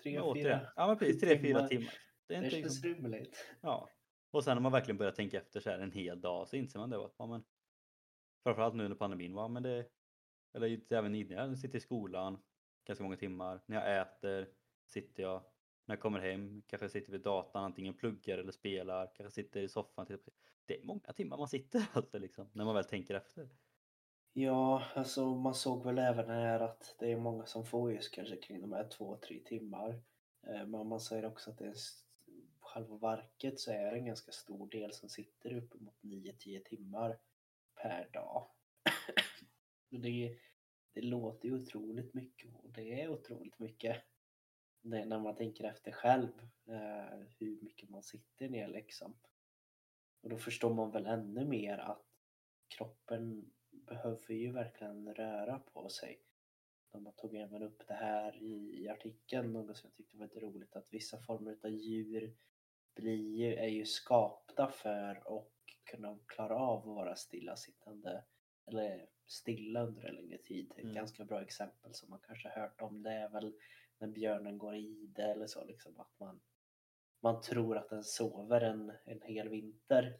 Tre, 0.02 0.20
fyra, 0.34 0.60
ja, 0.76 0.86
men 0.86 0.98
precis, 0.98 1.20
tre, 1.20 1.38
fyra 1.38 1.68
timmar. 1.68 1.94
Det, 2.26 2.34
är 2.34 2.40
det 2.40 2.46
inte 2.46 2.60
känns 2.60 2.84
liksom, 2.84 3.04
rimligt. 3.04 3.46
Ja, 3.60 3.88
och 4.30 4.44
sen 4.44 4.56
när 4.56 4.62
man 4.62 4.72
verkligen 4.72 4.98
börjar 4.98 5.12
tänka 5.12 5.38
efter 5.38 5.60
så 5.60 5.70
här 5.70 5.78
en 5.78 5.92
hel 5.92 6.20
dag 6.20 6.48
så 6.48 6.56
inser 6.56 6.78
man 6.78 6.90
det 6.90 7.04
att 7.04 7.14
ja, 7.18 7.26
men, 7.26 7.44
framförallt 8.42 8.74
nu 8.74 8.84
under 8.84 8.96
pandemin, 8.96 9.34
va, 9.34 9.48
men 9.48 9.62
det, 9.62 9.86
eller 10.54 10.92
även 10.92 11.14
innan 11.14 11.48
jag 11.48 11.58
sitter 11.58 11.78
i 11.78 11.80
skolan 11.80 12.42
ganska 12.84 13.04
många 13.04 13.16
timmar, 13.16 13.60
när 13.66 13.76
jag 13.76 14.00
äter 14.00 14.48
sitter 14.86 15.22
jag, 15.22 15.42
när 15.84 15.94
jag 15.94 16.00
kommer 16.00 16.20
hem 16.20 16.62
kanske 16.66 16.88
sitter 16.88 17.12
vid 17.12 17.20
datorn, 17.20 17.62
antingen 17.62 17.94
pluggar 17.94 18.38
eller 18.38 18.52
spelar, 18.52 19.12
kanske 19.14 19.42
sitter 19.42 19.62
i 19.62 19.68
soffan. 19.68 20.06
Det 20.66 20.80
är 20.80 20.86
många 20.86 21.12
timmar 21.16 21.36
man 21.36 21.48
sitter 21.48 21.86
alltså 21.92 22.18
liksom, 22.18 22.50
när 22.52 22.64
man 22.64 22.74
väl 22.74 22.84
tänker 22.84 23.14
efter. 23.14 23.48
Ja, 24.38 24.82
alltså 24.94 25.34
man 25.34 25.54
såg 25.54 25.84
väl 25.84 25.98
även 25.98 26.30
här 26.30 26.60
att 26.60 26.96
det 26.98 27.12
är 27.12 27.16
många 27.16 27.46
som 27.46 27.66
får 27.66 27.92
just 27.92 28.14
kanske 28.14 28.36
kring 28.36 28.60
de 28.60 28.72
här 28.72 28.88
två, 28.88 29.16
tre 29.16 29.40
timmar. 29.44 30.02
Eh, 30.46 30.66
men 30.66 30.88
man 30.88 31.00
säger 31.00 31.24
också 31.24 31.50
att 31.50 31.58
det 31.58 31.66
är 31.66 31.74
själva 32.60 32.96
verket 32.96 33.60
så 33.60 33.70
är 33.70 33.90
det 33.90 33.98
en 33.98 34.06
ganska 34.06 34.32
stor 34.32 34.68
del 34.68 34.92
som 34.92 35.08
sitter 35.08 35.54
uppemot 35.54 35.94
9-10 36.02 36.62
timmar 36.64 37.18
per 37.82 38.08
dag. 38.12 38.46
det, 39.90 40.38
det 40.92 41.02
låter 41.02 41.48
ju 41.48 41.54
otroligt 41.54 42.14
mycket 42.14 42.54
och 42.54 42.70
det 42.70 43.02
är 43.02 43.08
otroligt 43.08 43.58
mycket. 43.58 44.02
Det 44.82 45.04
när 45.04 45.18
man 45.18 45.36
tänker 45.36 45.64
efter 45.64 45.92
själv 45.92 46.32
eh, 46.66 47.26
hur 47.38 47.60
mycket 47.60 47.90
man 47.90 48.02
sitter 48.02 48.48
ner 48.48 48.68
liksom. 48.68 49.16
Och 50.20 50.30
då 50.30 50.38
förstår 50.38 50.74
man 50.74 50.90
väl 50.90 51.06
ännu 51.06 51.44
mer 51.44 51.78
att 51.78 52.06
kroppen 52.68 53.52
behöver 53.86 54.34
ju 54.34 54.52
verkligen 54.52 55.14
röra 55.14 55.58
på 55.58 55.88
sig. 55.88 56.22
De 56.92 57.12
tog 57.16 57.34
även 57.36 57.62
upp 57.62 57.88
det 57.88 57.94
här 57.94 58.42
i 58.42 58.88
artikeln, 58.88 59.52
något 59.52 59.76
som 59.76 59.88
jag 59.90 59.94
tyckte 59.96 60.16
var 60.16 60.24
lite 60.24 60.40
roligt, 60.40 60.76
att 60.76 60.86
vissa 60.90 61.18
former 61.18 61.58
av 61.62 61.70
djur 61.70 62.36
blir, 62.94 63.52
är 63.52 63.68
ju 63.68 63.84
skapta 63.84 64.68
för 64.68 65.38
att 65.38 65.48
kunna 65.84 66.18
klara 66.26 66.56
av 66.56 66.78
att 66.78 66.86
vara 66.96 67.16
stillasittande 67.16 68.24
eller 68.66 69.08
stilla 69.26 69.82
under 69.82 70.04
en 70.08 70.14
längre 70.14 70.38
tid. 70.38 70.72
Ett 70.76 70.82
Mm. 70.82 70.94
ganska 70.94 71.24
bra 71.24 71.42
exempel 71.42 71.94
som 71.94 72.10
man 72.10 72.20
kanske 72.26 72.48
hört 72.48 72.80
om 72.80 73.02
det 73.02 73.10
är 73.12 73.28
väl 73.28 73.54
när 73.98 74.08
björnen 74.08 74.58
går 74.58 74.76
i 74.76 75.06
det 75.16 75.22
eller 75.22 75.46
så 75.46 75.64
liksom 75.64 76.00
att 76.00 76.20
man, 76.20 76.40
man 77.20 77.40
tror 77.40 77.76
att 77.78 77.88
den 77.88 78.04
sover 78.04 78.60
en, 78.60 78.92
en 79.04 79.20
hel 79.22 79.48
vinter. 79.48 80.18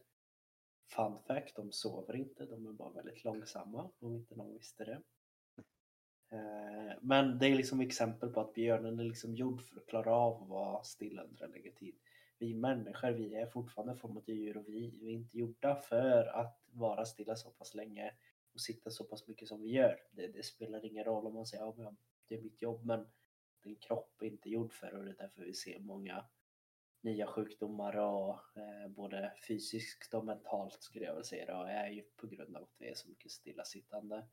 Fun 0.88 1.19
fact, 1.26 1.57
de 1.57 1.73
sover 1.73 2.16
inte, 2.16 2.47
de 2.47 2.66
är 2.66 2.73
bara 2.73 2.90
väldigt 2.90 3.25
långsamma 3.25 3.90
om 3.99 4.14
inte 4.14 4.35
någon 4.35 4.52
visste 4.52 4.85
det. 4.85 5.02
Eh, 6.31 6.97
men 7.00 7.38
det 7.38 7.47
är 7.47 7.55
liksom 7.55 7.81
exempel 7.81 8.31
på 8.31 8.40
att 8.40 8.55
björnen 8.55 9.00
är 9.00 9.05
liksom 9.05 9.35
gjord 9.35 9.62
för 9.62 9.76
att 9.76 9.87
klara 9.87 10.14
av 10.14 10.43
att 10.43 10.49
vara 10.49 10.83
stilla 10.83 11.23
under 11.23 11.45
en 11.45 11.50
längre 11.50 11.71
tid. 11.71 11.95
Vi 12.38 12.55
människor, 12.55 13.11
vi 13.11 13.35
är 13.35 13.47
fortfarande 13.47 13.99
en 14.26 14.35
djur 14.35 14.57
och 14.57 14.69
vi, 14.69 15.09
är 15.09 15.12
inte 15.12 15.38
gjorda 15.38 15.76
för 15.76 16.26
att 16.26 16.61
vara 16.73 17.05
stilla 17.05 17.37
så 17.37 17.50
pass 17.50 17.75
länge 17.75 18.12
och 18.52 18.61
sitta 18.61 18.90
så 18.90 19.05
pass 19.05 19.28
mycket 19.28 19.49
som 19.49 19.62
vi 19.62 19.69
gör. 19.69 20.00
Det, 20.11 20.26
det 20.26 20.45
spelar 20.45 20.85
ingen 20.85 21.05
roll 21.05 21.26
om 21.26 21.35
man 21.35 21.47
säger 21.47 21.69
att 21.69 21.78
ja, 21.78 21.97
det 22.28 22.35
är 22.35 22.43
mitt 22.43 22.62
jobb 22.62 22.85
men 22.85 23.07
din 23.62 23.76
kropp 23.76 24.23
är 24.23 24.26
inte 24.26 24.50
gjord 24.50 24.73
för 24.73 24.90
det 24.90 24.99
och 24.99 25.05
det 25.05 25.11
är 25.11 25.16
därför 25.16 25.45
vi 25.45 25.55
ser 25.55 25.78
många 25.78 26.25
nya 27.06 27.26
sjukdomar 27.26 27.96
och 27.96 28.56
eh, 28.56 28.88
både 28.88 29.32
fysiskt 29.48 30.14
och 30.14 30.25
mentalt 30.25 30.82
skulle 30.82 31.04
jag 31.04 31.14
väl 31.14 31.25
säga 31.25 31.46
då, 31.46 31.62
är 31.62 31.88
ju 31.88 32.02
på 32.02 32.26
grund 32.26 32.56
av 32.56 32.62
att 32.62 32.76
vi 32.78 32.88
är 32.88 32.94
så 32.94 33.08
mycket 33.08 33.32
stillasittande. 33.32 34.28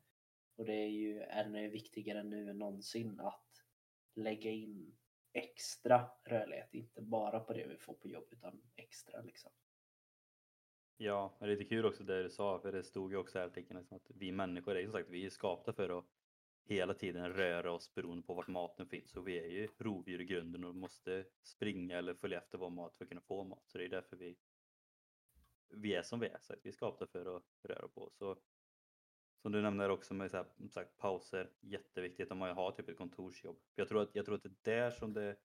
Och 0.56 0.64
det 0.64 0.72
är 0.72 0.88
ju 0.88 1.22
ännu 1.22 1.68
viktigare 1.68 2.22
nu 2.22 2.50
än 2.50 2.58
någonsin 2.58 3.20
att 3.20 3.64
lägga 4.14 4.50
in 4.50 4.96
extra 5.32 6.10
rörlighet, 6.24 6.74
inte 6.74 7.02
bara 7.02 7.40
på 7.40 7.52
det 7.52 7.66
vi 7.66 7.76
får 7.76 7.94
på 7.94 8.08
jobb 8.08 8.26
utan 8.30 8.62
extra 8.76 9.20
liksom. 9.20 9.52
Ja, 10.96 11.36
det 11.38 11.44
är 11.44 11.48
lite 11.48 11.64
kul 11.64 11.86
också 11.86 12.04
det 12.04 12.22
du 12.22 12.30
sa, 12.30 12.58
för 12.58 12.72
det 12.72 12.84
stod 12.84 13.12
ju 13.12 13.18
också 13.18 13.38
i 13.38 13.42
artikeln 13.42 13.78
liksom 13.78 13.96
att 13.96 14.10
vi 14.14 14.32
människor 14.32 14.76
är 14.76 14.80
ju 14.80 14.86
som 14.86 14.92
sagt, 14.92 15.10
vi 15.10 15.26
är 15.26 15.30
skapta 15.30 15.72
för 15.72 15.98
att 15.98 16.04
hela 16.64 16.94
tiden 16.94 17.32
röra 17.32 17.72
oss 17.72 17.94
beroende 17.94 18.26
på 18.26 18.34
vart 18.34 18.48
maten 18.48 18.86
finns 18.86 19.10
Så 19.10 19.20
vi 19.20 19.38
är 19.38 19.48
ju 19.48 19.68
rovdjur 19.78 20.20
i 20.20 20.24
grunden 20.24 20.64
och 20.64 20.74
måste 20.74 21.24
springa 21.42 21.98
eller 21.98 22.14
följa 22.14 22.38
efter 22.38 22.58
vår 22.58 22.70
mat 22.70 22.96
för 22.96 23.04
att 23.04 23.08
kunna 23.08 23.20
få 23.20 23.44
mat. 23.44 23.64
Så 23.66 23.78
det 23.78 23.84
är 23.84 23.88
därför 23.88 24.16
vi, 24.16 24.36
vi 25.68 25.94
är 25.94 26.02
som 26.02 26.20
vi 26.20 26.26
är, 26.26 26.38
så 26.40 26.52
att 26.52 26.58
vi 26.62 26.68
är 26.68 26.72
skapta 26.72 27.06
för 27.06 27.36
att 27.36 27.44
röra 27.62 27.88
på 27.88 28.12
oss. 28.18 28.38
Som 29.42 29.52
du 29.52 29.62
nämner 29.62 29.88
också 29.88 30.14
med 30.14 30.30
så 30.30 30.36
här, 30.36 30.46
som 30.56 30.70
sagt, 30.70 30.96
pauser, 30.96 31.50
jätteviktigt 31.60 32.30
om 32.30 32.38
man 32.38 32.56
har 32.56 32.72
typ 32.72 32.88
ett 32.88 32.96
kontorsjobb. 32.96 33.58
Jag 33.74 33.88
tror 33.88 34.02
att, 34.02 34.14
jag 34.14 34.24
tror 34.24 34.34
att 34.34 34.42
det 34.42 34.48
är 34.48 34.80
där 34.80 34.90
som 34.90 35.12
det 35.12 35.36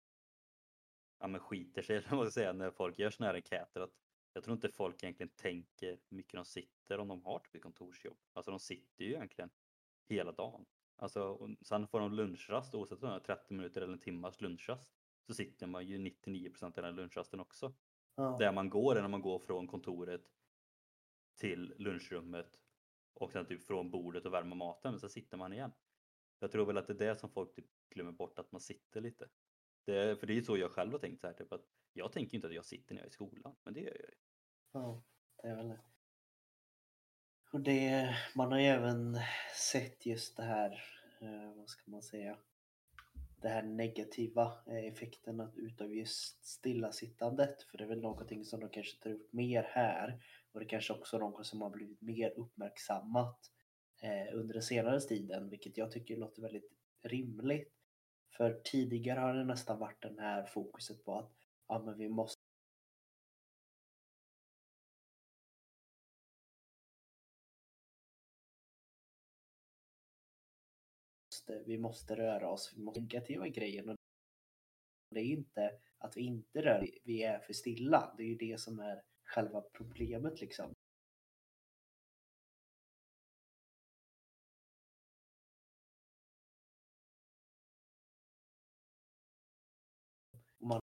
ja, 1.20 1.28
men 1.28 1.42
skiter 1.42 1.82
sig, 1.82 1.98
eller 1.98 2.10
vad 2.10 2.28
ska 2.28 2.32
säga, 2.32 2.54
när 2.54 2.72
folk 2.72 3.00
gör 3.00 3.10
sådana 3.10 3.32
här 3.32 3.36
enkäter. 3.36 3.82
Att 3.82 3.94
jag 4.34 4.44
tror 4.44 4.56
inte 4.56 4.70
folk 4.70 5.04
egentligen 5.04 5.30
tänker 5.30 5.92
hur 5.92 6.18
mycket 6.18 6.34
de 6.34 6.46
sitter 6.46 6.98
om 7.00 7.08
de 7.08 7.26
har 7.26 7.40
typ 7.40 7.56
ett 7.56 7.62
kontorsjobb. 7.62 8.18
Alltså 8.34 8.52
de 8.52 8.60
sitter 8.60 9.06
ju 9.06 9.12
egentligen 9.12 9.50
hela 10.10 10.32
dagen. 10.32 10.66
Alltså, 11.02 11.50
sen 11.62 11.88
får 11.88 12.00
de 12.00 12.14
lunchrast 12.14 12.76
oavsett 12.76 13.04
om 13.04 13.10
det 13.10 13.16
är 13.16 13.20
30 13.20 13.54
minuter 13.54 13.82
eller 13.82 13.94
en 13.94 14.00
timmas 14.00 14.42
lunchrast. 14.42 14.92
Så 15.28 15.34
sitter 15.34 15.68
man 15.68 15.88
ju 15.88 15.98
99% 15.98 16.64
av 16.64 16.72
den 16.72 16.96
lunchrasten 16.96 17.40
också. 17.40 17.74
Ja. 18.16 18.38
Där 18.40 18.52
man 18.52 18.70
går 18.70 18.96
är 18.96 19.02
när 19.02 19.10
man 19.10 19.22
går 19.22 19.40
från 19.40 19.68
kontoret 19.68 20.22
till 21.36 21.74
lunchrummet 21.78 22.60
och 23.14 23.32
sen 23.32 23.46
typ 23.46 23.64
från 23.64 23.92
bordet 23.92 24.26
och 24.26 24.34
värma 24.34 24.56
maten 24.56 24.92
men 24.92 25.00
så 25.00 25.10
sitter 25.10 25.38
man 25.38 25.54
igen. 25.54 25.72
Jag 26.40 26.52
tror 26.52 26.66
väl 26.66 26.78
att 26.78 26.88
det 26.88 26.94
är 26.94 27.08
det 27.08 27.16
som 27.16 27.30
folk 27.30 27.56
typ 27.56 27.66
glömmer 27.90 28.12
bort 28.12 28.40
att 28.40 28.52
man 28.52 28.62
sitter 28.62 29.02
lite. 29.02 29.30
Det, 29.86 30.20
för 30.20 30.28
det 30.28 30.34
är 30.34 30.36
ju 30.36 30.44
så 30.44 30.58
jag 30.58 30.72
själv 30.72 30.92
har 30.92 31.00
tänkt 31.00 31.22
så 31.22 31.28
här 31.28 31.34
typ 31.34 31.54
att 31.54 31.66
jag 31.94 32.12
tänker 32.12 32.36
inte 32.36 32.48
att 32.48 32.54
jag 32.54 32.66
sitter 32.66 32.96
när 32.96 33.02
jag 33.02 33.06
är 33.06 33.10
i 33.10 33.14
skolan 33.14 33.56
men 33.64 33.74
det 33.74 33.80
gör 33.80 33.92
jag 33.92 34.10
ju. 34.10 34.16
Ja, 34.72 35.04
det 35.42 35.48
är 35.48 35.56
väl 35.56 35.68
det. 35.70 35.89
Och 37.52 37.62
det, 37.62 38.16
man 38.36 38.52
har 38.52 38.60
ju 38.60 38.66
även 38.66 39.20
sett 39.56 40.06
just 40.06 40.38
det 40.38 40.44
här, 40.44 40.72
eh, 41.22 41.58
vad 41.58 41.70
ska 41.70 41.92
man 41.92 42.02
säga, 42.02 42.38
det 43.42 43.50
här 43.50 43.64
negativa 43.64 44.54
eh, 44.68 44.86
effekten 44.86 45.52
utav 45.56 45.94
just 45.94 46.46
stillasittandet. 46.46 47.64
För 47.64 47.78
det 47.78 47.84
är 47.84 47.88
väl 47.88 48.02
någonting 48.02 48.46
som 48.46 48.60
de 48.60 48.70
kanske 48.70 49.04
tar 49.04 49.10
upp 49.10 49.34
mer 49.34 49.64
här. 49.64 50.24
Och 50.52 50.60
det 50.60 50.66
kanske 50.66 50.94
också 50.94 51.16
är 51.16 51.20
något 51.20 51.46
som 51.46 51.62
har 51.62 51.70
blivit 51.70 52.02
mer 52.02 52.34
uppmärksammat 52.36 53.40
eh, 54.02 54.36
under 54.36 54.54
den 54.54 54.64
senare 54.64 55.00
tiden, 55.00 55.50
vilket 55.50 55.78
jag 55.78 55.92
tycker 55.92 56.18
låter 56.18 56.42
väldigt 56.42 56.72
rimligt. 57.04 57.74
För 58.38 58.62
tidigare 58.64 59.20
har 59.20 59.34
det 59.34 59.46
nästan 59.46 59.80
varit 59.80 60.02
den 60.02 60.20
här 60.20 60.46
fokuset 60.46 61.06
på 61.06 61.20
att 61.20 61.32
ja, 61.68 61.84
men 61.86 61.98
vi 61.98 62.10
måste 62.10 62.39
måste, 71.50 71.64
vi 71.66 71.78
måste 71.78 72.16
röra 72.16 72.50
oss, 72.50 72.74
vi 72.76 72.84
måste 72.84 73.02
negativa 73.02 73.48
grejen. 73.48 73.90
Och 73.90 73.96
det 75.10 75.20
är 75.20 75.26
inte 75.26 75.72
att 75.98 76.18
vi 76.18 76.22
inte 76.22 76.62
rör 76.62 76.88
vi 77.04 77.24
är 77.24 77.40
för 77.40 77.54
stilla. 77.54 78.14
Det 78.18 78.24
är 78.24 78.28
ju 78.28 78.36
det 78.36 78.60
som 78.60 78.80
är 78.80 79.02
själva 79.24 79.62
problemet 79.62 80.42
liksom. 80.42 80.74
Man 90.60 90.80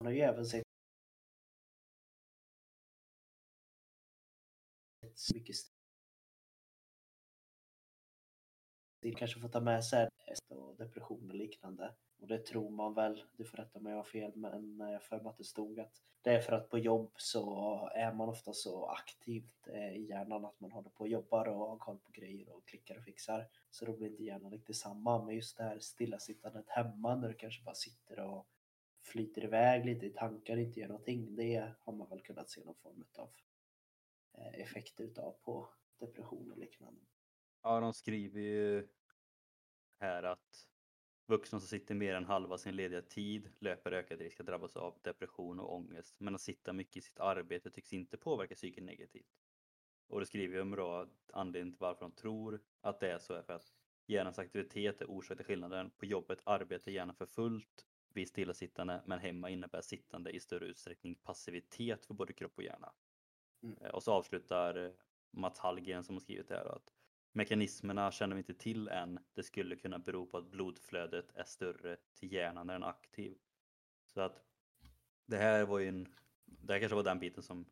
har 0.00 0.12
ju 0.12 0.20
även 0.20 0.46
sett 0.46 0.73
väldigt 5.14 5.34
mycket 5.34 5.56
det 9.04 9.12
kanske 9.12 9.40
får 9.40 9.48
ta 9.48 9.60
med 9.60 9.84
sig 9.84 10.08
och 10.48 10.76
depression 10.76 11.30
och 11.30 11.36
liknande. 11.36 11.94
Och 12.20 12.28
det 12.28 12.38
tror 12.38 12.70
man 12.70 12.94
väl, 12.94 13.24
du 13.36 13.44
får 13.44 13.56
rätta 13.56 13.80
mig 13.80 13.90
om 13.90 13.96
jag 13.96 13.98
har 13.98 14.10
fel, 14.10 14.32
men 14.34 14.78
jag 14.78 15.02
för 15.02 15.16
mig 15.16 15.26
att 15.26 15.38
det 15.38 15.44
stod 15.44 15.80
att 15.80 16.02
det 16.22 16.30
är 16.30 16.40
för 16.40 16.52
att 16.52 16.68
på 16.68 16.78
jobb 16.78 17.12
så 17.16 17.88
är 17.94 18.12
man 18.12 18.28
ofta 18.28 18.52
så 18.52 18.86
aktivt 18.86 19.68
eh, 19.68 19.96
i 19.96 20.06
hjärnan 20.08 20.44
att 20.44 20.60
man 20.60 20.72
håller 20.72 20.90
på 20.90 21.00
och 21.00 21.08
jobbar 21.08 21.48
och 21.48 21.68
har 21.68 21.78
koll 21.78 21.98
på 21.98 22.12
grejer 22.12 22.48
och 22.48 22.68
klickar 22.68 22.96
och 22.96 23.04
fixar. 23.04 23.48
Så 23.70 23.84
då 23.84 23.92
blir 23.92 24.10
inte 24.10 24.24
hjärnan 24.24 24.50
riktigt 24.50 24.76
samma. 24.76 25.24
Men 25.24 25.34
just 25.34 25.56
det 25.56 25.64
här 25.64 25.78
stillasittandet 25.78 26.68
hemma 26.68 27.14
när 27.14 27.28
du 27.28 27.34
kanske 27.34 27.64
bara 27.64 27.74
sitter 27.74 28.20
och 28.20 28.46
flyter 29.02 29.44
iväg 29.44 29.86
lite 29.86 30.06
i 30.06 30.10
tankar, 30.10 30.56
inte 30.56 30.80
gör 30.80 30.88
någonting. 30.88 31.36
Det 31.36 31.72
har 31.78 31.92
man 31.92 32.08
väl 32.08 32.20
kunnat 32.20 32.50
se 32.50 32.64
någon 32.64 32.74
form 32.74 33.04
av 33.18 33.28
Eh, 34.38 34.60
effekter 34.60 35.04
utav 35.04 35.32
på 35.32 35.68
depression 35.98 36.52
och 36.52 36.58
liknande. 36.58 37.00
Ja, 37.62 37.80
de 37.80 37.94
skriver 37.94 38.40
ju 38.40 38.88
här 40.00 40.22
att 40.22 40.68
vuxna 41.26 41.60
som 41.60 41.68
sitter 41.68 41.94
mer 41.94 42.14
än 42.14 42.24
halva 42.24 42.58
sin 42.58 42.76
lediga 42.76 43.02
tid 43.02 43.52
löper 43.58 43.92
ökad 43.92 44.20
risk 44.20 44.40
att 44.40 44.46
drabbas 44.46 44.76
av 44.76 44.98
depression 45.02 45.60
och 45.60 45.74
ångest. 45.74 46.20
Men 46.20 46.34
att 46.34 46.40
sitta 46.40 46.72
mycket 46.72 46.96
i 46.96 47.00
sitt 47.00 47.20
arbete 47.20 47.70
tycks 47.70 47.92
inte 47.92 48.16
påverka 48.16 48.54
psyket 48.54 48.84
negativt. 48.84 49.40
Och 50.06 50.20
det 50.20 50.26
skriver 50.26 50.58
de 50.58 50.70
då 50.70 50.90
att 50.90 51.30
anledningen 51.32 51.72
till 51.72 51.80
varför 51.80 52.00
de 52.00 52.12
tror 52.12 52.60
att 52.80 53.00
det 53.00 53.12
är 53.12 53.18
så 53.18 53.34
är 53.34 53.42
för 53.42 53.52
att 53.52 53.74
hjärnans 54.06 54.38
aktivitet 54.38 55.00
är 55.00 55.10
orsak 55.10 55.36
till 55.36 55.46
skillnaden. 55.46 55.90
På 55.90 56.06
jobbet 56.06 56.40
arbetar 56.44 56.92
hjärnan 56.92 57.16
för 57.16 57.26
fullt 57.26 57.86
vid 58.08 58.28
stillasittande 58.28 59.02
men 59.06 59.18
hemma 59.18 59.50
innebär 59.50 59.80
sittande 59.80 60.30
i 60.30 60.40
större 60.40 60.66
utsträckning 60.66 61.14
passivitet 61.14 62.06
för 62.06 62.14
både 62.14 62.32
kropp 62.32 62.52
och 62.56 62.64
hjärna. 62.64 62.92
Mm. 63.64 63.78
Eh, 63.80 63.90
Och 63.90 64.02
så 64.02 64.12
avslutar 64.12 64.84
eh, 64.84 64.92
Mats 65.30 65.58
Hallgren 65.58 66.04
som 66.04 66.14
har 66.14 66.20
skrivit 66.20 66.48
det 66.48 66.54
här 66.56 66.64
att 66.76 66.92
mekanismerna 67.32 68.12
känner 68.12 68.34
vi 68.36 68.40
inte 68.40 68.54
till 68.54 68.88
än. 68.88 69.18
Det 69.34 69.42
skulle 69.42 69.76
kunna 69.76 69.98
bero 69.98 70.26
på 70.26 70.36
att 70.38 70.46
blodflödet 70.50 71.36
är 71.36 71.44
större 71.44 71.96
till 72.14 72.32
hjärnan 72.32 72.66
när 72.66 72.74
den 72.74 72.82
är 72.82 72.86
aktiv. 72.88 73.38
Så 74.06 74.20
att 74.20 74.44
det 75.26 75.36
här 75.36 75.64
var 75.66 75.78
ju 75.78 75.88
en, 75.88 76.14
det 76.44 76.72
här 76.72 76.80
kanske 76.80 76.96
var 76.96 77.02
den 77.02 77.18
biten 77.18 77.42
som 77.42 77.66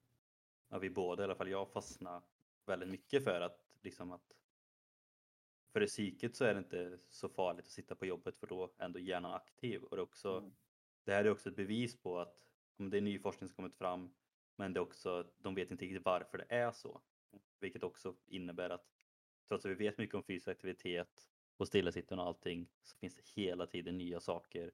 ja, 0.69 0.79
vi 0.79 0.91
båda, 0.91 1.23
i 1.23 1.25
alla 1.25 1.35
fall 1.35 1.49
jag, 1.51 1.69
fastnade 1.73 2.23
väldigt 2.67 2.89
mycket 2.89 3.25
för 3.25 3.41
att 3.41 3.67
liksom 3.83 4.13
att 4.13 4.33
för 5.73 5.83
i 5.83 5.87
psyket 5.87 6.37
så 6.37 6.45
är 6.45 6.55
det 6.55 6.59
inte 6.59 6.99
så 7.09 7.29
farligt 7.29 7.65
att 7.65 7.71
sitta 7.73 7.95
på 7.97 8.07
jobbet 8.07 8.37
för 8.39 8.47
då 8.47 8.65
är 8.79 8.85
ändå 8.85 8.99
hjärnan 8.99 9.35
aktiv. 9.35 9.83
Och 9.83 9.97
det, 9.97 10.03
också, 10.03 10.39
Mm. 10.39 10.53
det 11.05 11.13
här 11.13 11.25
är 11.25 11.31
också 11.31 11.49
ett 11.49 11.57
bevis 11.57 12.03
på 12.03 12.19
att 12.19 12.49
om 12.79 12.91
det 12.91 12.97
är 12.97 13.01
ny 13.01 13.19
forskning 13.19 13.49
som 13.49 13.57
kommit 13.57 13.75
fram 13.75 14.15
men 14.57 14.73
det 14.73 14.81
är 14.81 14.83
också, 14.83 15.31
de 15.39 15.55
vet 15.55 15.71
inte 15.71 15.85
riktigt 15.85 16.05
varför 16.05 16.39
det 16.39 16.47
är 16.49 16.73
så. 16.73 17.01
Vilket 17.61 17.83
också 17.83 18.17
innebär 18.27 18.71
att 18.71 18.87
trots 19.49 19.65
att 19.65 19.71
vi 19.71 19.75
vet 19.75 19.99
mycket 19.99 20.15
om 20.15 20.23
fysisk 20.23 20.49
aktivitet 20.49 21.29
och 21.57 21.69
stillasittande 21.69 22.23
och 22.23 22.29
allting 22.29 22.69
så 22.83 22.97
finns 22.97 23.15
det 23.15 23.23
hela 23.43 23.67
tiden 23.67 23.99
nya 23.99 24.21
saker 24.21 24.73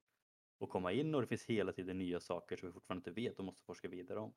att 0.60 0.68
komma 0.68 0.92
in 0.92 1.14
och 1.14 1.20
det 1.20 1.26
finns 1.26 1.44
hela 1.44 1.72
tiden 1.72 1.98
nya 1.98 2.20
saker 2.20 2.56
som 2.56 2.68
vi 2.68 2.72
fortfarande 2.72 3.10
inte 3.10 3.20
vet 3.20 3.38
och 3.38 3.44
måste 3.44 3.64
forska 3.64 3.88
vidare 3.88 4.18
om. 4.18 4.34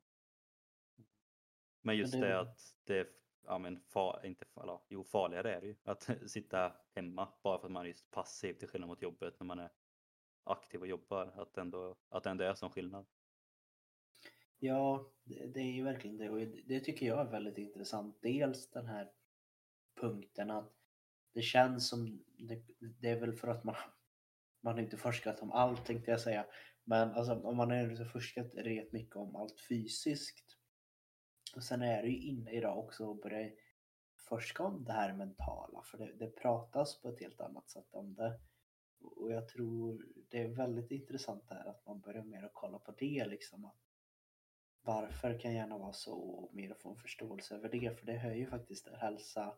Men 1.80 1.96
just 1.96 2.12
det 2.12 2.40
att 2.40 2.76
det 2.84 2.98
är 2.98 3.06
ja, 3.46 3.58
men 3.58 3.80
fa, 3.80 4.20
inte, 4.24 4.44
eller, 4.62 4.78
jo, 4.88 5.04
farligare 5.04 5.54
är 5.54 5.60
det 5.60 5.66
ju 5.66 5.76
att 5.84 6.10
sitta 6.30 6.72
hemma 6.94 7.28
bara 7.42 7.58
för 7.58 7.66
att 7.66 7.72
man 7.72 7.82
är 7.82 7.88
just 7.88 8.10
passiv 8.10 8.54
till 8.54 8.68
skillnad 8.68 8.88
mot 8.88 9.02
jobbet 9.02 9.40
när 9.40 9.44
man 9.44 9.58
är 9.58 9.70
aktiv 10.44 10.80
och 10.80 10.86
jobbar. 10.86 11.26
Att 11.26 11.58
ändå, 11.58 11.96
att 12.08 12.24
det 12.24 12.30
ändå 12.30 12.44
är 12.44 12.54
sån 12.54 12.70
skillnad. 12.70 13.06
Ja, 14.64 15.10
det, 15.24 15.46
det 15.46 15.60
är 15.60 15.72
ju 15.72 15.82
verkligen 15.84 16.18
det 16.18 16.30
och 16.30 16.38
det- 16.38 16.62
det 16.66 16.80
tycker 16.80 17.06
jag 17.06 17.20
är 17.20 17.30
väldigt 17.30 17.58
intressant. 17.58 18.18
Dels 18.22 18.70
den 18.70 18.86
här 18.86 19.12
punkten 20.00 20.50
att 20.50 20.72
det 21.34 21.42
känns 21.42 21.88
som, 21.88 22.24
det, 22.38 22.62
det 23.00 23.08
är 23.10 23.20
väl 23.20 23.32
för 23.32 23.48
att 23.48 23.64
man, 23.64 23.74
man 24.60 24.74
har 24.74 24.80
inte 24.82 24.96
forskat 24.96 25.40
om 25.42 25.52
allt 25.52 25.86
tänkte 25.86 26.10
jag 26.10 26.20
säga. 26.20 26.46
Men 26.84 27.10
alltså 27.10 27.32
om 27.34 27.56
man 27.56 27.70
har 27.70 28.04
forskat 28.04 28.54
rätt 28.54 28.92
mycket 28.92 29.16
om 29.16 29.36
allt 29.36 29.60
fysiskt. 29.68 30.58
Och 31.56 31.64
sen 31.64 31.82
är 31.82 32.02
det 32.02 32.08
ju 32.08 32.18
inne 32.18 32.50
idag 32.50 32.78
också 32.78 33.10
att 33.12 33.22
börja 33.22 33.50
forska 34.28 34.62
om 34.62 34.84
det 34.84 34.92
här 34.92 35.14
mentala 35.14 35.82
för 35.82 35.98
det, 35.98 36.12
det 36.12 36.26
pratas 36.30 37.02
på 37.02 37.08
ett 37.08 37.20
helt 37.20 37.40
annat 37.40 37.70
sätt 37.70 37.88
om 37.94 38.14
det. 38.14 38.40
Och 39.00 39.32
jag 39.32 39.48
tror 39.48 40.06
det 40.28 40.42
är 40.42 40.48
väldigt 40.48 40.90
intressant 40.90 41.48
det 41.48 41.54
här 41.54 41.70
att 41.70 41.86
man 41.86 42.00
börjar 42.00 42.24
mer 42.24 42.42
att 42.42 42.54
kolla 42.54 42.78
på 42.78 42.92
det 42.98 43.24
liksom. 43.26 43.64
Att 43.64 43.76
varför 44.82 45.38
kan 45.38 45.54
gärna 45.54 45.78
vara 45.78 45.92
så 45.92 46.14
och 46.14 46.54
mer 46.54 46.74
få 46.74 46.90
en 46.90 46.96
förståelse 46.96 47.54
över 47.54 47.68
det 47.68 47.98
för 47.98 48.06
det 48.06 48.16
höjer 48.16 48.36
ju 48.36 48.46
faktiskt 48.46 48.84
till 48.84 48.94
hälsa 48.94 49.54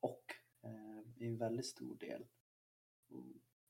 och 0.00 0.24
eh, 0.62 1.22
i 1.22 1.26
en 1.26 1.38
väldigt 1.38 1.66
stor 1.66 1.96
del. 1.96 2.24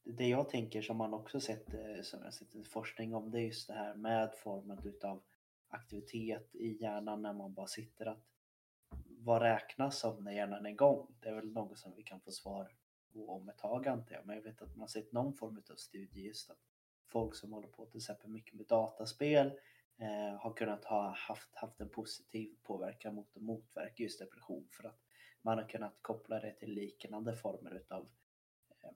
Det 0.05 0.29
jag 0.29 0.49
tänker 0.49 0.83
som 0.83 0.97
man 0.97 1.15
också 1.15 1.41
sett, 1.41 1.75
eh, 1.75 2.03
som 2.03 2.23
jag 2.23 2.35
sett 2.35 2.55
i 2.55 2.65
forskning 2.65 3.15
om 3.15 3.31
det 3.31 3.39
är 3.39 3.45
just 3.45 3.69
det 3.69 3.75
här 3.75 3.95
med 3.95 4.35
formen 4.35 4.79
utav 4.85 5.23
aktivitet 5.69 6.55
i 6.55 6.83
hjärnan 6.83 7.23
när 7.23 7.33
man 7.33 7.55
bara 7.55 7.67
sitter 7.67 8.07
att 8.07 8.25
vad 9.07 9.43
räknas 9.43 9.99
som 9.99 10.25
när 10.25 10.33
hjärnan 10.33 10.67
är 10.67 10.71
igång? 10.71 11.15
Det 11.21 11.29
är 11.29 11.35
väl 11.35 11.53
något 11.53 11.79
som 11.79 11.93
vi 11.97 12.03
kan 12.03 12.21
få 12.21 12.31
svar 12.31 12.73
på 13.13 13.29
om 13.29 13.49
ett 13.49 13.59
tag 13.59 13.89
antar 13.89 14.15
jag. 14.15 14.27
Men 14.27 14.37
jag 14.37 14.43
vet 14.43 14.63
att 14.63 14.69
man 14.69 14.81
har 14.81 14.87
sett 14.87 15.13
någon 15.13 15.35
form 15.35 15.63
av 15.71 15.77
studie 15.77 16.21
just 16.21 16.51
att 16.51 16.59
folk 17.07 17.35
som 17.35 17.53
håller 17.53 17.69
på 17.69 17.87
till 17.87 17.97
exempel 17.97 18.31
mycket 18.31 18.55
med 18.55 18.67
dataspel 18.67 19.53
eh, 19.99 20.41
har 20.41 20.55
kunnat 20.55 20.85
ha 20.85 21.15
haft, 21.17 21.55
haft 21.55 21.81
en 21.81 21.89
positiv 21.89 22.57
påverkan 22.63 23.15
mot 23.15 23.37
att 23.37 23.43
motverka 23.43 24.03
just 24.03 24.19
depression. 24.19 24.69
För 24.71 24.89
att 24.89 25.01
man 25.43 25.59
har 25.59 25.69
kunnat 25.69 25.99
koppla 26.03 26.41
det 26.41 26.53
till 26.53 26.75
liknande 26.75 27.37
former 27.37 27.75
utav 27.75 28.09
eh, 28.85 28.91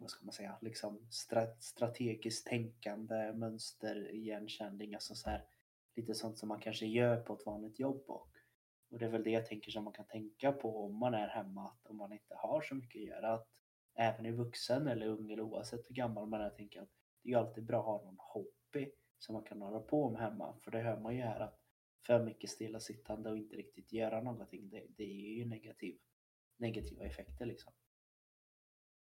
vad 0.00 0.10
ska 0.10 0.24
man 0.24 0.32
säga, 0.32 0.58
liksom 0.60 1.06
stra 1.10 1.46
strategiskt 1.60 2.46
tänkande, 2.46 3.32
mönster, 3.32 4.10
igenkänning, 4.10 4.94
alltså 4.94 5.14
så 5.14 5.30
här, 5.30 5.44
lite 5.96 6.14
sånt 6.14 6.38
som 6.38 6.48
man 6.48 6.60
kanske 6.60 6.86
gör 6.86 7.20
på 7.20 7.34
ett 7.34 7.46
vanligt 7.46 7.78
jobb 7.78 8.04
och, 8.06 8.30
och 8.90 8.98
det 8.98 9.04
är 9.04 9.10
väl 9.10 9.24
det 9.24 9.30
jag 9.30 9.46
tänker 9.46 9.70
som 9.70 9.84
man 9.84 9.92
kan 9.92 10.06
tänka 10.06 10.52
på 10.52 10.84
om 10.84 10.96
man 10.96 11.14
är 11.14 11.28
hemma, 11.28 11.70
att 11.70 11.86
om 11.86 11.96
man 11.96 12.12
inte 12.12 12.34
har 12.34 12.60
så 12.60 12.74
mycket 12.74 13.00
att 13.00 13.06
göra, 13.06 13.34
att 13.34 13.48
även 13.94 14.26
i 14.26 14.30
vuxen 14.30 14.88
eller 14.88 15.06
ung 15.06 15.30
eller 15.30 15.42
oavsett 15.42 15.90
hur 15.90 15.94
gammal 15.94 16.26
man 16.26 16.40
är, 16.40 16.44
jag 16.44 16.56
tänker 16.56 16.82
att 16.82 16.88
det 17.22 17.28
är 17.28 17.30
ju 17.30 17.38
alltid 17.38 17.64
bra 17.64 17.80
att 17.80 17.86
ha 17.86 18.04
någon 18.04 18.16
hobby 18.18 18.92
som 19.18 19.32
man 19.32 19.44
kan 19.44 19.62
hålla 19.62 19.80
på 19.80 20.10
med 20.10 20.20
hemma, 20.20 20.56
för 20.62 20.70
det 20.70 20.78
hör 20.78 21.00
man 21.00 21.16
ju 21.16 21.22
här 21.22 21.40
att 21.40 21.60
för 22.06 22.24
mycket 22.24 22.50
stillasittande 22.50 23.30
och 23.30 23.38
inte 23.38 23.56
riktigt 23.56 23.92
göra 23.92 24.22
någonting, 24.22 24.70
det, 24.70 24.86
det 24.96 25.04
är 25.04 25.36
ju 25.36 25.44
negativ, 25.44 25.98
negativa 26.56 27.04
effekter 27.04 27.46
liksom. 27.46 27.72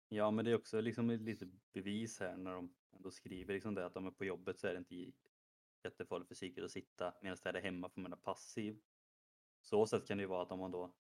Ja, 0.10 0.32
men 0.32 0.46
det 0.46 0.52
är 0.52 0.56
också 0.56 0.82
liksom 0.82 1.10
lite 1.10 1.50
bevis 1.74 2.20
här 2.20 2.38
när 2.38 2.52
de 2.54 2.74
ändå 2.92 3.12
skriver 3.12 3.54
liksom 3.54 3.76
det 3.76 3.86
att 3.86 3.94
de 3.94 4.08
är 4.08 4.12
på 4.12 4.26
jobbet 4.26 4.60
så 4.60 4.68
är 4.68 4.74
det 4.74 4.78
inte 4.78 5.12
jättefarligt 5.84 6.28
för 6.28 6.36
psyket 6.36 6.64
att 6.64 6.72
sitta 6.72 7.14
medan 7.22 7.38
det 7.44 7.50
är 7.50 7.62
hemma 7.62 7.90
för 7.90 8.02
man 8.02 8.14
är 8.14 8.18
passiv. 8.18 8.82
Så 9.62 9.86
sätt 9.86 10.08
kan 10.08 10.18
det 10.18 10.22
ju 10.22 10.28
vara 10.28 10.42
att 10.42 10.52
om 10.52 10.60
man 10.60 10.72
då 10.72 10.94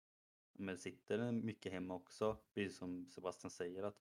men 0.58 0.78
sitter 0.78 1.32
mycket 1.32 1.72
hemma 1.72 1.94
också, 1.96 2.38
precis 2.54 2.78
som 2.78 3.10
Sebastian 3.10 3.52
säger 3.52 3.84
att 3.84 3.98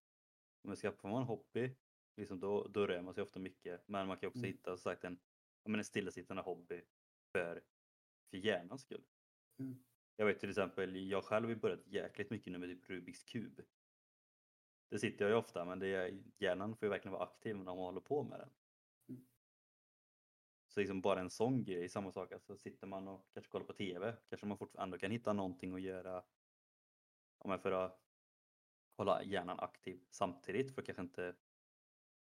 om 0.62 0.68
man 0.68 0.76
skaffar 0.76 1.08
man 1.08 1.20
en 1.20 1.28
hobby, 1.28 1.76
liksom 2.16 2.40
då, 2.40 2.68
då 2.68 2.86
rör 2.86 3.02
man 3.02 3.14
sig 3.14 3.22
ofta 3.22 3.40
mycket. 3.40 3.88
Men 3.88 4.06
man 4.06 4.16
kan 4.16 4.28
också 4.28 4.38
Mm. 4.38 4.50
hitta 4.50 4.70
som 4.70 4.78
sagt 4.78 5.04
en, 5.04 5.18
men 5.64 5.78
en 5.80 5.84
stillasittande 5.84 6.42
hobby 6.42 6.82
för, 7.32 7.62
för 8.30 8.36
hjärnans 8.36 8.82
skull. 8.82 9.04
Mm. 9.58 9.84
Jag 10.16 10.26
vet 10.26 10.40
till 10.40 10.50
exempel, 10.50 10.96
jag 10.96 11.24
själv 11.24 11.48
har 11.48 11.54
börjat 11.54 11.86
jäkligt 11.86 12.30
mycket 12.30 12.52
nu 12.52 12.58
med 12.58 12.68
typ 12.68 12.90
Rubiks 12.90 13.24
kub. 13.24 13.62
Det 14.90 14.98
sitter 14.98 15.24
jag 15.24 15.30
ju 15.32 15.36
ofta 15.38 15.64
men 15.64 15.78
det 15.78 15.86
är, 15.88 16.22
hjärnan 16.38 16.76
får 16.76 16.86
ju 16.86 16.90
verkligen 16.90 17.12
vara 17.12 17.24
aktiv 17.24 17.56
när 17.56 17.64
man 17.64 17.78
håller 17.78 18.00
på 18.00 18.22
med 18.22 18.40
den. 18.40 18.50
Mm. 19.08 19.26
Så 20.68 20.80
liksom 20.80 21.00
bara 21.00 21.20
en 21.20 21.30
sån 21.30 21.64
grej, 21.64 21.88
samma 21.88 22.12
sak, 22.12 22.32
alltså 22.32 22.56
sitter 22.56 22.86
man 22.86 23.08
och 23.08 23.30
kanske 23.32 23.50
kollar 23.50 23.66
på 23.66 23.72
TV, 23.72 24.16
kanske 24.28 24.46
man 24.46 24.58
fortfarande 24.58 24.98
kan 24.98 25.10
hitta 25.10 25.32
någonting 25.32 25.74
att 25.74 25.82
göra 25.82 26.24
ja, 27.44 27.58
för 27.58 27.72
att 27.72 28.00
hålla 28.96 29.22
hjärnan 29.22 29.60
aktiv 29.60 30.06
samtidigt 30.10 30.74
för 30.74 30.82
kanske 30.82 31.02
inte 31.02 31.36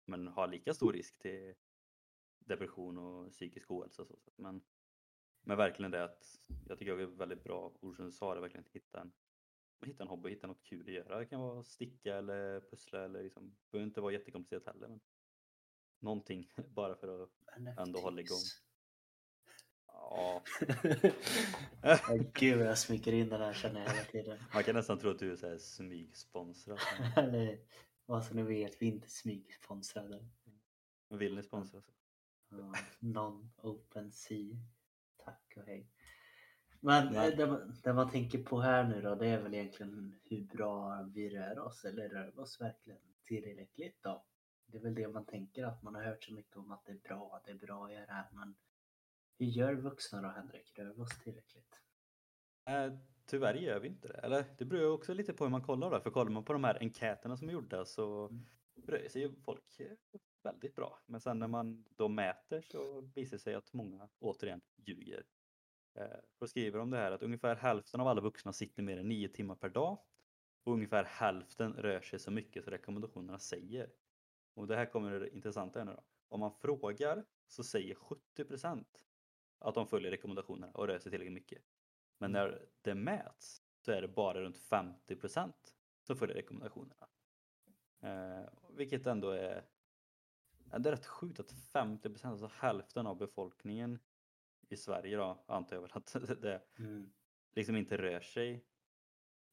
men 0.04 0.28
ha 0.28 0.46
lika 0.46 0.74
stor 0.74 0.92
risk 0.92 1.18
till 1.18 1.54
depression 2.38 2.98
och 2.98 3.30
psykisk 3.32 3.70
ohälsa. 3.70 4.02
och 4.02 4.08
Så. 4.08 4.16
Men, 4.36 4.62
men 5.42 5.56
verkligen 5.56 5.90
det 5.90 6.04
att 6.04 6.40
jag 6.68 6.78
tycker 6.78 6.96
det 6.96 7.02
är 7.02 7.06
väldigt 7.06 7.44
bra 7.44 7.72
ord 7.80 7.96
som 7.96 8.04
du 8.04 8.12
sa, 8.12 8.34
det 8.34 8.40
verkligen 8.40 8.64
att 8.66 8.72
hitta 8.72 9.00
en, 9.00 9.12
hitta 9.86 10.02
en 10.02 10.08
hobby, 10.08 10.30
hitta 10.30 10.46
något 10.46 10.62
kul 10.62 10.88
att 10.88 10.94
göra. 10.94 11.18
Det 11.18 11.26
kan 11.26 11.40
vara 11.40 11.64
sticka 11.64 12.16
eller 12.16 12.60
pussla 12.60 13.04
eller 13.04 13.22
liksom, 13.22 13.48
det 13.50 13.70
behöver 13.72 13.86
inte 13.88 14.00
vara 14.00 14.12
jättekomplicerat 14.12 14.66
heller. 14.66 14.88
Men 14.88 15.00
någonting 15.98 16.52
bara 16.68 16.94
för 16.94 17.22
att, 17.22 17.30
Ändå 17.78 18.00
hålla 18.00 18.20
igång. 18.20 18.36
NFTs. 18.36 18.62
ja, 19.86 20.42
Gud 22.34 22.58
vad 22.58 22.66
jag 22.66 22.78
smycker 22.78 23.12
in 23.12 23.28
den 23.28 23.40
här 23.40 23.52
känner 23.52 23.80
jag 23.80 23.90
hela 23.90 24.04
tiden. 24.04 24.38
man 24.54 24.64
kan 24.64 24.74
nästan 24.74 24.98
tro 24.98 25.10
att 25.10 25.18
du 25.18 25.32
är 25.32 25.36
så 25.36 25.48
här 25.48 25.58
smygsponsrad. 25.58 26.78
Vad 28.06 28.24
som 28.24 28.36
ni 28.36 28.42
vet, 28.42 28.82
vi 28.82 28.88
är 28.88 28.92
inte 28.92 29.08
smygsponsrade. 29.10 30.26
Vill 31.08 31.34
ni 31.34 31.42
sponsra 31.42 31.80
så? 31.80 31.92
Ja, 32.48 32.72
Non-open 33.00 34.10
sea. 34.10 34.56
Tack 35.16 35.52
och 35.56 35.62
hej. 35.66 35.86
Men 36.80 37.14
eh, 37.16 37.36
det, 37.36 37.46
man- 37.46 37.76
det 37.82 37.92
man 37.92 38.10
tänker 38.10 38.42
på 38.42 38.60
här 38.60 38.84
nu 38.84 39.02
då, 39.02 39.14
det 39.14 39.28
är 39.28 39.42
väl 39.42 39.54
egentligen 39.54 40.20
hur 40.24 40.40
bra 40.42 41.02
vi 41.02 41.30
rör 41.30 41.58
oss, 41.58 41.84
eller 41.84 42.08
rör 42.08 42.30
vi 42.34 42.38
oss 42.42 42.60
verkligen 42.60 43.00
tillräckligt 43.22 44.02
då? 44.02 44.24
Det 44.66 44.78
är 44.78 44.82
väl 44.82 44.94
det 44.94 45.08
man 45.08 45.24
tänker, 45.26 45.64
att 45.64 45.82
man 45.82 45.94
har 45.94 46.02
hört 46.02 46.24
så 46.24 46.32
mycket 46.34 46.56
om 46.56 46.72
att 46.72 46.84
det 46.84 46.92
är 46.92 46.96
bra, 46.98 47.42
det 47.44 47.50
är 47.50 47.54
bra 47.54 47.84
att 47.86 47.92
göra 47.92 48.06
det 48.06 48.12
här, 48.12 48.28
men 48.32 48.54
hur 49.38 49.46
gör 49.46 49.74
vuxna 49.74 50.22
då 50.22 50.28
Henrik? 50.28 50.78
Rör 50.78 50.92
vi 50.94 51.00
oss 51.02 51.18
tillräckligt? 51.18 51.74
Eh, 52.64 52.92
tyvärr 53.26 53.54
gör 53.54 53.80
vi 53.80 53.88
inte 53.88 54.08
det. 54.08 54.14
Eller 54.14 54.44
det 54.58 54.64
beror 54.64 54.92
också 54.92 55.14
lite 55.14 55.32
på 55.32 55.44
hur 55.44 55.50
man 55.50 55.62
kollar 55.62 55.90
då. 55.90 56.00
För 56.00 56.10
kollar 56.10 56.30
man 56.30 56.44
på 56.44 56.52
de 56.52 56.64
här 56.64 56.78
enkäterna 56.80 57.36
som 57.36 57.48
är 57.48 57.52
gjorda 57.52 57.84
så 57.84 58.28
Mm. 58.76 58.86
rör 58.86 59.08
sig 59.08 59.22
ju 59.22 59.32
folk 59.44 59.80
eh, 59.80 59.92
väldigt 60.42 60.74
bra. 60.74 60.98
Men 61.06 61.20
sen 61.20 61.38
när 61.38 61.48
man 61.48 61.84
då 61.96 62.08
mäter 62.08 62.60
så 62.60 63.00
visar 63.00 63.36
det 63.36 63.42
sig 63.42 63.54
att 63.54 63.72
många 63.72 64.08
återigen 64.18 64.60
ljuger. 64.76 65.24
Eh, 65.98 66.18
då 66.40 66.46
skriver 66.46 66.78
de 66.78 66.90
det 66.90 66.96
här 66.96 67.12
att 67.12 67.22
ungefär 67.22 67.56
hälften 67.56 68.00
av 68.00 68.06
alla 68.08 68.20
vuxna 68.20 68.52
sitter 68.52 68.82
mer 68.82 68.98
än 68.98 69.08
nio 69.08 69.28
timmar 69.28 69.54
per 69.54 69.68
dag. 69.68 69.98
Och 70.64 70.72
ungefär 70.72 71.04
hälften 71.04 71.72
rör 71.72 72.00
sig 72.00 72.18
så 72.18 72.30
mycket 72.30 72.64
så 72.64 72.70
rekommendationerna 72.70 73.38
säger. 73.38 73.92
Och 74.54 74.66
det 74.66 74.76
här 74.76 74.86
kommer 74.86 75.20
det 75.20 75.34
intressanta 75.34 75.84
nu 75.84 75.92
då. 75.92 76.04
Om 76.28 76.40
man 76.40 76.52
frågar 76.52 77.24
så 77.46 77.64
säger 77.64 77.94
70% 77.94 78.84
att 79.58 79.74
de 79.74 79.86
följer 79.86 80.10
rekommendationerna 80.10 80.72
och 80.72 80.86
rör 80.86 80.98
sig 80.98 81.10
tillräckligt 81.10 81.34
mycket. 81.34 81.62
Men 82.18 82.32
när 82.32 82.68
det 82.82 82.94
mäts 82.94 83.62
så 83.80 83.92
är 83.92 84.02
det 84.02 84.08
bara 84.08 84.40
runt 84.40 84.58
50% 84.58 85.52
som 86.02 86.16
följer 86.16 86.36
rekommendationerna. 86.36 87.08
Eh, 88.00 88.48
vilket 88.70 89.06
ändå 89.06 89.30
är, 89.30 89.64
det 90.78 90.88
är 90.88 90.92
rätt 90.92 91.06
sjukt 91.06 91.40
att 91.40 91.52
50%, 91.52 92.26
alltså 92.26 92.50
hälften 92.54 93.06
av 93.06 93.16
befolkningen 93.16 93.98
i 94.68 94.76
Sverige 94.76 95.16
då, 95.16 95.44
antar 95.46 95.76
jag 95.76 95.80
väl 95.82 95.90
att 95.94 96.12
det 96.42 96.62
Mm. 96.78 97.12
liksom 97.52 97.76
inte 97.76 97.96
rör 97.96 98.20
sig 98.20 98.64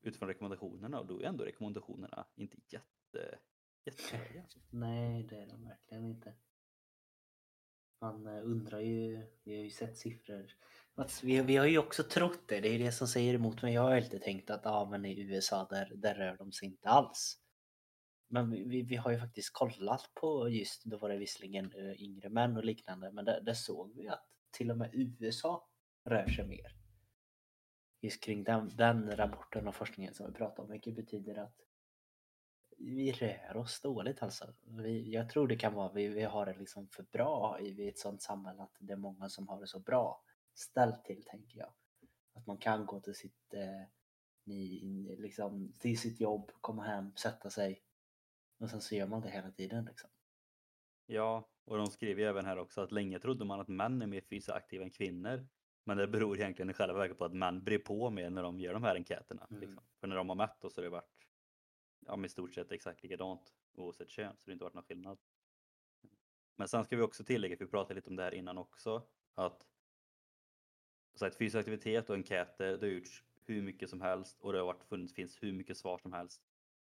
utifrån 0.01 0.27
rekommendationerna 0.27 0.99
och 0.99 1.05
då 1.05 1.19
är 1.21 1.25
ändå 1.25 1.43
rekommendationerna 1.43 2.27
inte 2.35 2.57
jätte, 2.67 3.39
jättehöga. 3.85 4.45
Nej, 4.69 5.23
det 5.23 5.37
är 5.37 5.47
de 5.47 5.63
verkligen 5.65 6.05
inte. 6.05 6.33
Man 7.99 8.27
eh, 8.27 8.45
undrar 8.45 8.79
ju, 8.79 9.25
vi 9.43 9.55
har 9.55 9.63
ju 9.63 9.69
sett 9.69 9.97
siffror 9.97 10.51
Mats, 10.95 11.23
vi, 11.23 11.41
vi 11.41 11.57
har 11.57 11.65
ju 11.65 11.77
också 11.77 12.03
trott 12.03 12.47
det, 12.47 12.59
det 12.59 12.67
är 12.67 12.79
det 12.79 12.91
som 12.91 13.07
säger 13.07 13.33
emot 13.33 13.61
mig. 13.61 13.73
Jag 13.73 13.81
har 13.81 13.95
alltid 13.95 14.21
tänkt 14.21 14.49
att 14.49 14.65
ah, 14.65 14.85
men 14.85 15.05
i 15.05 15.21
USA 15.21 15.67
där, 15.69 15.91
där 15.95 16.15
rör 16.15 16.37
de 16.37 16.51
sig 16.51 16.67
inte 16.67 16.89
alls. 16.89 17.37
Men 18.27 18.51
vi, 18.69 18.81
vi 18.81 18.95
har 18.95 19.11
ju 19.11 19.19
faktiskt 19.19 19.53
kollat 19.53 20.11
på 20.13 20.49
just, 20.49 20.83
då 20.85 20.97
var 20.97 21.09
det 21.09 21.17
visserligen 21.17 21.73
eh, 21.73 22.03
yngre 22.03 22.29
män 22.29 22.57
och 22.57 22.65
liknande, 22.65 23.11
men 23.11 23.25
där, 23.25 23.41
där 23.41 23.53
såg 23.53 23.95
vi 23.95 24.07
att 24.07 24.25
till 24.51 24.71
och 24.71 24.77
med 24.77 24.89
USA 24.93 25.67
rör 26.05 26.27
sig 26.27 26.47
mer. 26.47 26.75
Just 28.01 28.23
kring 28.23 28.43
den, 28.43 28.71
den 28.75 29.15
rapporten 29.15 29.67
och 29.67 29.75
forskningen 29.75 30.13
som 30.13 30.27
vi 30.27 30.33
pratar 30.33 30.63
om, 30.63 30.71
vilket 30.71 30.95
betyder 30.95 31.35
att 31.35 31.55
vi 32.77 33.11
rör 33.11 33.57
oss 33.57 33.81
dåligt 33.81 34.23
alltså. 34.23 34.53
Vi, 34.61 35.13
jag 35.13 35.29
tror 35.29 35.47
det 35.47 35.55
kan 35.55 35.73
vara 35.73 35.91
vi, 35.91 36.07
vi 36.07 36.23
har 36.23 36.45
det 36.45 36.57
liksom 36.57 36.87
för 36.87 37.03
bra 37.03 37.59
i 37.59 37.87
ett 37.87 37.99
sånt 37.99 38.21
samhälle 38.21 38.63
att 38.63 38.75
det 38.79 38.93
är 38.93 38.97
många 38.97 39.29
som 39.29 39.47
har 39.47 39.61
det 39.61 39.67
så 39.67 39.79
bra 39.79 40.23
ställt 40.53 41.05
till 41.05 41.23
tänker 41.23 41.59
jag. 41.59 41.73
Att 42.33 42.47
man 42.47 42.57
kan 42.57 42.85
gå 42.85 42.99
till 42.99 43.15
sitt, 43.15 43.53
eh, 43.53 43.83
ni, 44.43 45.15
liksom, 45.19 45.73
till 45.79 45.99
sitt 45.99 46.19
jobb, 46.19 46.51
komma 46.61 46.83
hem, 46.83 47.15
sätta 47.15 47.49
sig 47.49 47.83
och 48.57 48.69
sen 48.69 48.81
så 48.81 48.95
gör 48.95 49.07
man 49.07 49.21
det 49.21 49.29
hela 49.29 49.51
tiden 49.51 49.85
liksom. 49.85 50.09
Ja, 51.05 51.49
och 51.65 51.77
de 51.77 51.87
skriver 51.87 52.21
ju 52.21 52.27
även 52.27 52.45
här 52.45 52.57
också 52.57 52.81
att 52.81 52.91
länge 52.91 53.19
trodde 53.19 53.45
man 53.45 53.59
att 53.59 53.67
män 53.67 54.01
är 54.01 54.07
mer 54.07 54.21
fysiskt 54.21 54.49
aktiva 54.49 54.83
än 54.83 54.89
kvinnor. 54.89 55.47
Men 55.83 55.97
det 55.97 56.07
beror 56.07 56.37
egentligen 56.37 56.69
i 56.69 56.73
själva 56.73 56.97
verket 56.97 57.17
på 57.17 57.25
att 57.25 57.33
män 57.33 57.63
bryr 57.63 57.79
på 57.79 58.09
mer 58.09 58.29
när 58.29 58.43
de 58.43 58.59
gör 58.59 58.73
de 58.73 58.83
här 58.83 58.95
enkäterna. 58.95 59.47
Mm. 59.49 59.61
Liksom. 59.61 59.83
För 59.99 60.07
när 60.07 60.15
de 60.15 60.29
har 60.29 60.35
mätt 60.35 60.57
så 60.59 60.71
har 60.75 60.83
det 60.83 60.89
varit 60.89 61.27
ja, 61.99 62.15
med 62.15 62.27
i 62.27 62.29
stort 62.29 62.53
sett 62.53 62.71
exakt 62.71 63.03
likadant 63.03 63.53
oavsett 63.73 64.09
kön, 64.09 64.35
så 64.37 64.45
det 64.45 64.51
har 64.51 64.53
inte 64.53 64.63
varit 64.63 64.73
någon 64.73 64.83
skillnad. 64.83 65.19
Men 66.55 66.67
sen 66.67 66.83
ska 66.83 66.95
vi 66.95 67.01
också 67.01 67.23
tillägga, 67.23 67.57
för 67.57 67.65
vi 67.65 67.71
pratade 67.71 67.95
lite 67.95 68.09
om 68.09 68.15
det 68.15 68.23
här 68.23 68.33
innan 68.33 68.57
också, 68.57 69.07
att 69.35 69.67
så 71.15 71.25
att 71.25 71.35
fysisk 71.35 71.55
aktivitet 71.55 72.09
och 72.09 72.15
enkäter, 72.15 72.77
det 72.77 72.87
har 72.87 72.93
gjorts 72.93 73.23
hur 73.45 73.61
mycket 73.61 73.89
som 73.89 74.01
helst 74.01 74.39
och 74.41 74.53
det 74.53 74.59
har 74.59 74.65
varit 74.65 74.83
funnits, 74.83 75.13
finns 75.13 75.43
hur 75.43 75.53
mycket 75.53 75.77
svar 75.77 75.97
som 75.97 76.13
helst. 76.13 76.41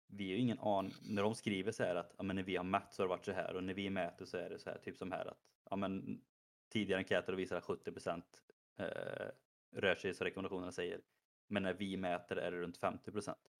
Vi 0.07 0.23
har 0.23 0.31
ju 0.31 0.37
ingen 0.37 0.59
aning, 0.59 0.93
när 1.01 1.23
de 1.23 1.35
skriver 1.35 1.71
så 1.71 1.83
här 1.83 1.95
att 1.95 2.13
ja, 2.17 2.23
men 2.23 2.35
när 2.35 2.43
vi 2.43 2.55
har 2.55 2.63
mätt 2.63 2.93
så 2.93 3.01
har 3.03 3.07
det 3.07 3.09
varit 3.09 3.25
så 3.25 3.31
här 3.31 3.55
och 3.55 3.63
när 3.63 3.73
vi 3.73 3.89
mäter 3.89 4.25
så 4.25 4.37
är 4.37 4.49
det 4.49 4.59
så 4.59 4.69
här, 4.69 4.77
typ 4.77 4.97
som 4.97 5.11
här 5.11 5.25
att 5.25 5.39
ja, 5.69 5.75
men 5.75 6.21
tidigare 6.69 6.99
enkäter 6.99 7.33
visar 7.33 7.57
att 7.57 7.63
70 7.63 7.91
procent 7.91 8.41
eh, 8.77 9.27
rör 9.71 9.95
sig 9.95 10.13
som 10.13 10.25
rekommendationerna 10.25 10.71
säger. 10.71 11.01
Men 11.47 11.63
när 11.63 11.73
vi 11.73 11.97
mäter 11.97 12.37
är 12.37 12.51
det 12.51 12.57
runt 12.57 12.77
50 12.77 13.11
procent. 13.11 13.51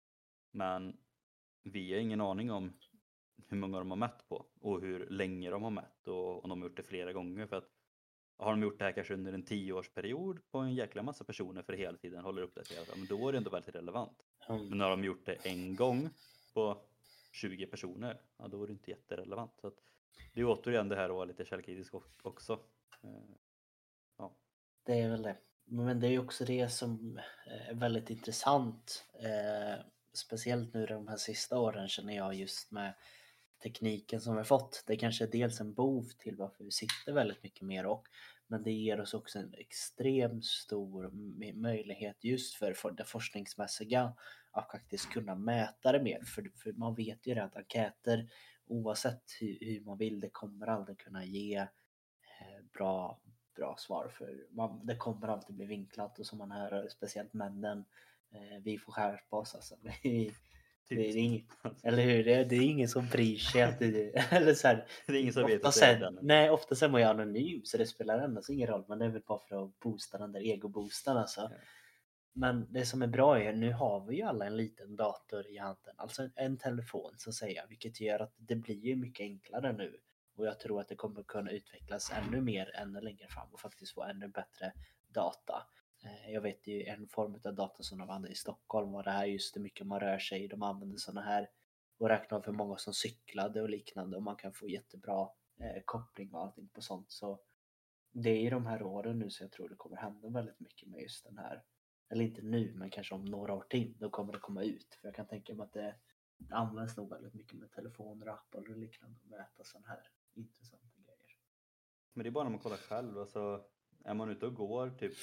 Men 0.51 0.97
vi 1.63 1.93
har 1.93 1.99
ingen 1.99 2.21
aning 2.21 2.51
om 2.51 2.73
hur 3.47 3.57
många 3.57 3.79
de 3.79 3.91
har 3.91 3.97
mätt 3.97 4.27
på 4.27 4.45
och 4.59 4.81
hur 4.81 5.09
länge 5.09 5.49
de 5.49 5.63
har 5.63 5.69
mätt 5.69 6.07
och 6.07 6.43
om 6.43 6.49
de 6.49 6.61
har 6.61 6.69
gjort 6.69 6.77
det 6.77 6.83
flera 6.83 7.13
gånger. 7.13 7.47
För 7.47 7.55
att 7.55 7.69
har 8.37 8.51
de 8.51 8.61
gjort 8.61 8.79
det 8.79 8.85
här 8.85 8.91
kanske 8.91 9.13
under 9.13 9.33
en 9.33 9.45
tioårsperiod 9.45 10.39
på 10.51 10.57
en 10.57 10.75
jäkla 10.75 11.03
massa 11.03 11.23
personer 11.23 11.61
för 11.61 11.73
hela 11.73 11.97
tiden 11.97 12.23
håller 12.23 12.41
upp 12.41 12.55
det, 12.55 12.95
men 12.97 13.07
då 13.07 13.27
är 13.27 13.31
det 13.31 13.37
ändå 13.37 13.49
väldigt 13.49 13.75
relevant. 13.75 14.25
Mm. 14.49 14.69
Men 14.69 14.77
när 14.77 14.89
de 14.89 15.03
gjort 15.03 15.25
det 15.25 15.33
en 15.45 15.75
gång 15.75 16.09
på 16.53 16.81
20 17.31 17.65
personer, 17.65 18.21
ja, 18.37 18.47
då 18.47 18.63
är 18.63 18.67
det 18.67 18.73
inte 18.73 18.91
jätterelevant. 18.91 19.51
Så 19.61 19.67
att 19.67 19.77
det 20.33 20.41
är 20.41 20.45
återigen 20.45 20.89
det 20.89 20.95
här 20.95 21.09
att 21.09 21.15
vara 21.15 21.25
lite 21.25 21.45
källkritisk 21.45 21.93
också. 22.21 22.59
Eh, 23.03 23.35
Ja. 24.17 24.35
Det 24.83 24.99
är 25.01 25.09
väl 25.09 25.21
det. 25.21 25.37
Men 25.65 25.99
det 25.99 26.07
är 26.07 26.19
också 26.19 26.45
det 26.45 26.69
som 26.69 27.19
är 27.45 27.73
väldigt 27.73 28.09
intressant. 28.09 29.05
Eh, 29.13 29.85
speciellt 30.13 30.73
nu 30.73 30.85
de 30.85 31.07
här 31.07 31.17
sista 31.17 31.59
åren 31.59 31.87
känner 31.87 32.15
jag 32.15 32.35
just 32.35 32.71
med 32.71 32.93
tekniken 33.63 34.21
som 34.21 34.33
vi 34.33 34.39
har 34.39 34.45
fått. 34.45 34.83
Det 34.87 34.95
kanske 34.95 35.23
är 35.23 35.27
dels 35.27 35.61
en 35.61 35.73
bov 35.73 36.03
till 36.19 36.35
varför 36.35 36.63
vi 36.63 36.71
sitter 36.71 37.13
väldigt 37.13 37.43
mycket 37.43 37.61
mer 37.61 37.85
och 37.85 38.07
men 38.47 38.63
det 38.63 38.71
ger 38.71 39.01
oss 39.01 39.13
också 39.13 39.39
en 39.39 39.53
extremt 39.53 40.45
stor 40.45 41.11
möjlighet 41.53 42.23
just 42.23 42.55
för 42.55 42.91
det 42.97 43.03
forskningsmässiga 43.03 44.13
att 44.51 44.71
faktiskt 44.71 45.09
kunna 45.09 45.35
mäta 45.35 45.91
det 45.91 46.03
mer. 46.03 46.23
För, 46.23 46.51
för 46.55 46.73
man 46.73 46.95
vet 46.95 47.27
ju 47.27 47.39
att 47.39 47.55
enkäter 47.55 48.29
oavsett 48.67 49.23
hur, 49.39 49.57
hur, 49.61 49.81
man 49.81 49.97
vill, 49.97 50.19
det 50.19 50.29
kommer 50.29 50.67
aldrig 50.67 50.97
kunna 50.97 51.25
ge 51.25 51.55
eh, 51.55 52.65
bra, 52.73 53.19
bra 53.55 53.75
svar. 53.77 54.09
För 54.09 54.47
man, 54.49 54.85
det 54.85 54.95
kommer 54.95 55.27
alltid 55.27 55.55
bli 55.55 55.65
vinklat 55.65 56.19
och 56.19 56.25
som 56.25 56.37
man 56.37 56.51
hör, 56.51 56.87
speciellt 56.89 57.33
männen, 57.33 57.85
eh, 58.31 58.61
vi 58.63 58.77
får 58.77 58.91
skärpa 58.91 59.37
oss 59.37 59.55
alltså. 59.55 59.75
Det, 60.89 60.95
det 60.95 61.09
är 61.09 61.17
inget, 61.17 61.45
eller 61.83 62.03
hur? 62.03 62.23
Det, 62.23 62.43
det, 62.43 62.55
är 62.55 62.61
ingen 62.61 62.89
som 62.89 63.07
bryr 63.07 63.37
sig. 63.37 63.61
Att 63.61 63.79
det, 63.79 64.15
eller 64.31 64.53
så 64.53 64.67
här, 64.67 64.87
det 65.07 65.13
är 65.13 65.21
ingen 65.21 65.33
som 65.33 65.47
vet 65.47 65.65
att 65.65 65.73
sen, 65.73 66.19
Nej, 66.21 66.49
ofta 66.49 66.85
är 66.85 66.89
man 66.89 67.01
ju 67.01 67.07
anonym 67.07 67.61
så 67.63 67.77
det 67.77 67.85
spelar 67.85 68.19
ändå 68.19 68.41
ingen 68.49 68.67
roll. 68.67 68.85
Men 68.87 68.99
det 68.99 69.05
är 69.05 69.09
väl 69.09 69.21
bara 69.27 69.39
för 69.39 69.65
att 69.65 69.79
boosta 69.79 70.17
den 70.17 70.31
där 70.31 70.41
ego-boosten 70.41 71.17
alltså. 71.17 71.41
Ja. 71.41 71.57
Men 72.37 72.73
det 72.73 72.85
som 72.85 73.01
är 73.01 73.07
bra 73.07 73.39
är 73.39 73.53
nu 73.53 73.73
har 73.73 74.05
vi 74.05 74.15
ju 74.15 74.21
alla 74.21 74.45
en 74.45 74.57
liten 74.57 74.95
dator 74.95 75.47
i 75.47 75.57
handen, 75.57 75.93
alltså 75.97 76.29
en 76.35 76.57
telefon 76.57 77.13
så 77.17 77.29
att 77.29 77.35
säga, 77.35 77.65
vilket 77.69 78.01
gör 78.01 78.19
att 78.19 78.33
det 78.37 78.55
blir 78.55 78.85
ju 78.85 78.95
mycket 78.95 79.23
enklare 79.23 79.73
nu. 79.73 79.97
Och 80.37 80.45
jag 80.45 80.59
tror 80.59 80.81
att 80.81 80.87
det 80.87 80.95
kommer 80.95 81.23
kunna 81.23 81.51
utvecklas 81.51 82.11
ännu 82.11 82.41
mer 82.41 82.71
ännu 82.75 83.01
längre 83.01 83.27
fram 83.27 83.47
och 83.53 83.59
faktiskt 83.59 83.93
få 83.93 84.03
ännu 84.03 84.27
bättre 84.27 84.73
data. 85.07 85.67
Eh, 86.05 86.31
jag 86.31 86.41
vet 86.41 86.67
ju 86.67 86.83
en 86.83 87.07
form 87.07 87.39
av 87.45 87.55
data 87.55 87.83
som 87.83 87.97
de 87.97 88.09
använder 88.09 88.31
i 88.31 88.35
Stockholm 88.35 88.95
och 88.95 89.03
det 89.03 89.11
här 89.11 89.25
just 89.25 89.55
hur 89.55 89.61
mycket 89.61 89.87
man 89.87 89.99
rör 89.99 90.19
sig. 90.19 90.47
De 90.47 90.63
använder 90.63 90.97
sådana 90.97 91.21
här 91.21 91.49
och 91.97 92.09
räknar 92.09 92.41
för 92.41 92.51
många 92.51 92.77
som 92.77 92.93
cyklade 92.93 93.61
och 93.61 93.69
liknande 93.69 94.17
och 94.17 94.23
man 94.23 94.35
kan 94.35 94.53
få 94.53 94.69
jättebra 94.69 95.29
eh, 95.59 95.81
koppling 95.85 96.33
och 96.33 96.41
allting 96.41 96.67
på 96.67 96.81
sånt. 96.81 97.11
Så 97.11 97.39
det 98.11 98.29
är 98.29 98.47
i 98.47 98.49
de 98.49 98.65
här 98.65 98.83
åren 98.83 99.19
nu 99.19 99.29
så 99.29 99.43
jag 99.43 99.51
tror 99.51 99.69
det 99.69 99.75
kommer 99.75 99.97
hända 99.97 100.29
väldigt 100.29 100.59
mycket 100.59 100.89
med 100.89 101.01
just 101.01 101.23
den 101.23 101.37
här, 101.37 101.63
eller 102.09 102.25
inte 102.25 102.41
nu 102.41 102.73
men 102.75 102.89
kanske 102.89 103.15
om 103.15 103.25
några 103.25 103.53
år 103.53 103.65
till, 103.69 103.97
då 103.99 104.09
kommer 104.09 104.33
det 104.33 104.39
komma 104.39 104.63
ut. 104.63 104.97
För 105.01 105.07
jag 105.07 105.15
kan 105.15 105.27
tänka 105.27 105.53
mig 105.53 105.63
att 105.63 105.73
det, 105.73 105.95
det 106.37 106.55
används 106.55 106.97
nog 106.97 107.09
väldigt 107.09 107.33
mycket 107.33 107.59
med 107.59 107.71
telefoner, 107.71 108.27
appar 108.27 108.69
och 108.69 108.77
liknande 108.77 109.19
och 109.23 109.29
mäta 109.29 109.63
sådana 109.63 109.87
här 109.87 110.09
intressanta 110.33 110.97
grejer. 110.97 111.37
Men 112.13 112.23
det 112.23 112.29
är 112.29 112.31
bara 112.31 112.43
när 112.43 112.51
man 112.51 112.59
kollar 112.59 112.77
själv, 112.77 113.19
alltså 113.19 113.65
är 114.03 114.13
man 114.13 114.29
ute 114.29 114.45
och 114.45 114.55
går 114.55 114.89
typ 114.89 115.13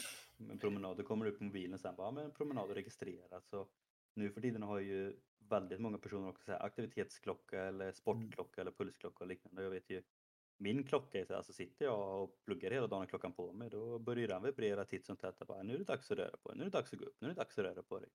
en 0.51 0.59
promenad, 0.59 0.97
då 0.97 1.03
kommer 1.03 1.25
du 1.25 1.31
upp 1.31 1.39
på 1.39 1.45
mobilen 1.45 1.79
sen 1.79 1.97
bara, 1.97 2.07
ja, 2.07 2.11
men 2.11 2.31
promenad 2.31 2.69
och 2.69 2.75
registrerat. 2.75 3.47
Så 3.47 3.69
nu 4.15 4.31
för 4.31 4.41
tiden 4.41 4.63
har 4.63 4.79
ju 4.79 5.17
väldigt 5.39 5.81
många 5.81 5.99
personer 5.99 6.29
också 6.29 6.45
så 6.45 6.53
här, 6.53 6.67
aktivitetsklocka 6.67 7.63
eller 7.63 7.93
sportklocka 7.93 8.61
mm. 8.61 8.69
eller 8.69 8.77
pulsklocka 8.77 9.25
och 9.25 9.29
liknande. 9.29 9.63
Jag 9.63 9.71
vet 9.71 9.91
ju 9.91 10.03
min 10.63 10.85
klocka 10.85 11.21
är 11.21 11.25
så 11.25 11.35
här, 11.35 11.43
så 11.43 11.53
sitter 11.53 11.85
jag 11.85 12.23
och 12.23 12.45
pluggar 12.45 12.71
hela 12.71 12.87
dagen 12.87 13.03
och 13.03 13.09
klockan 13.09 13.33
på 13.33 13.53
mig, 13.53 13.71
då 13.71 13.99
börjar 13.99 14.29
den 14.29 14.43
vibrera 14.43 14.85
titt 14.85 15.07
som 15.07 15.17
tätt. 15.17 15.39
Bara, 15.47 15.63
nu 15.63 15.75
är 15.75 15.79
det 15.79 15.85
dags 15.85 16.11
att 16.11 16.19
röra 16.19 16.37
på 16.37 16.49
dig, 16.49 16.59
nu 16.59 16.63
är 16.63 16.71
det 16.71 16.79
dags 16.79 16.93
att 16.93 16.99
gå 16.99 17.05
upp, 17.05 17.17
nu 17.21 17.27
är 17.27 17.35
det 17.35 17.41
dags 17.41 17.59
att 17.59 17.65
röra 17.65 17.83
på 17.83 17.99
dig. 18.01 18.09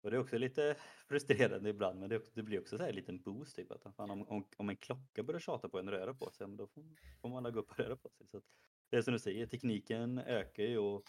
Och 0.00 0.10
det 0.10 0.16
är 0.16 0.20
också 0.20 0.38
lite 0.38 0.76
frustrerande 1.08 1.70
ibland, 1.70 2.00
men 2.00 2.08
det, 2.08 2.16
också, 2.16 2.32
det 2.34 2.42
blir 2.42 2.60
också 2.60 2.76
så 2.76 2.82
här 2.82 2.90
en 2.90 2.96
liten 2.96 3.22
boost. 3.22 3.56
Typ, 3.56 3.72
att 3.72 3.94
fan, 3.96 4.10
om, 4.10 4.28
om, 4.28 4.48
om 4.56 4.68
en 4.68 4.76
klocka 4.76 5.22
börjar 5.22 5.40
tjata 5.40 5.68
på 5.68 5.78
en 5.78 5.88
att 5.88 5.94
röra 5.94 6.14
på 6.14 6.30
sig, 6.30 6.48
då 6.48 6.66
får, 6.66 6.84
får 7.20 7.28
man 7.28 7.38
alla 7.38 7.50
gå 7.50 7.60
upp 7.60 7.70
och 7.70 7.78
röra 7.78 7.96
på 7.96 8.08
sig. 8.08 8.26
Så 8.26 8.42
det 8.90 8.96
är 8.96 9.02
som 9.02 9.12
du 9.12 9.18
säger, 9.18 9.46
tekniken 9.46 10.18
ökar 10.18 10.62
ju 10.62 10.78
och 10.78 11.04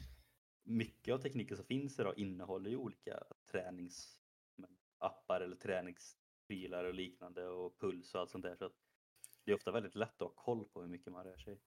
mycket 0.64 1.14
av 1.14 1.18
tekniken 1.18 1.58
som 1.58 1.66
finns 1.66 2.00
idag 2.00 2.18
innehåller 2.18 2.70
ju 2.70 2.78
olika 2.78 3.24
träningsappar 3.52 5.42
eller 5.42 5.56
träningsprylar 5.56 6.84
och 6.84 6.94
liknande 6.94 7.48
och 7.48 7.80
puls 7.80 8.16
och 8.16 8.22
allt 8.22 8.30
sånt 8.30 8.44
där. 8.44 8.56
Så 8.56 8.72
det 9.44 9.52
är 9.52 9.56
ofta 9.56 9.72
väldigt 9.72 9.96
lätt 9.96 10.22
att 10.22 10.28
ha 10.28 10.30
koll 10.30 10.66
på 10.66 10.82
hur 10.82 10.88
mycket 10.88 11.14
man 11.14 11.24
rör 11.24 11.38
sig. 11.38 11.60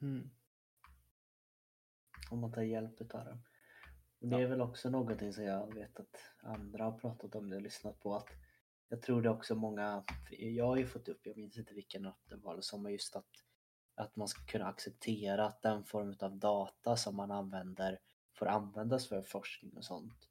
Mm. 0.00 0.30
Om 2.30 2.40
man 2.40 2.52
tar 2.52 2.62
hjälp 2.62 3.00
av 3.00 3.24
dem. 3.24 3.42
Det 4.20 4.36
är 4.36 4.40
ja. 4.40 4.48
väl 4.48 4.60
också 4.60 4.90
någonting 4.90 5.32
som 5.32 5.44
jag 5.44 5.74
vet 5.74 6.00
att 6.00 6.16
andra 6.42 6.84
har 6.84 6.98
pratat 6.98 7.34
om 7.34 7.52
och 7.52 7.62
lyssnat 7.62 8.00
på. 8.00 8.16
att 8.16 8.28
Jag 8.88 9.02
tror 9.02 9.22
det 9.22 9.30
också 9.30 9.54
många, 9.54 10.04
jag 10.30 10.66
har 10.66 10.76
ju 10.76 10.86
fått 10.86 11.08
upp, 11.08 11.20
jag 11.26 11.36
minns 11.36 11.58
inte 11.58 11.74
vilken 11.74 12.02
det 12.02 12.36
var, 12.36 12.60
som 12.60 12.90
just 12.90 13.16
att 13.16 13.44
att 13.98 14.16
man 14.16 14.28
ska 14.28 14.44
kunna 14.44 14.66
acceptera 14.66 15.46
att 15.46 15.62
den 15.62 15.84
form 15.84 16.16
av 16.20 16.36
data 16.36 16.96
som 16.96 17.16
man 17.16 17.30
använder 17.30 17.98
får 18.38 18.46
användas 18.46 19.08
för 19.08 19.22
forskning 19.22 19.76
och 19.76 19.84
sånt. 19.84 20.28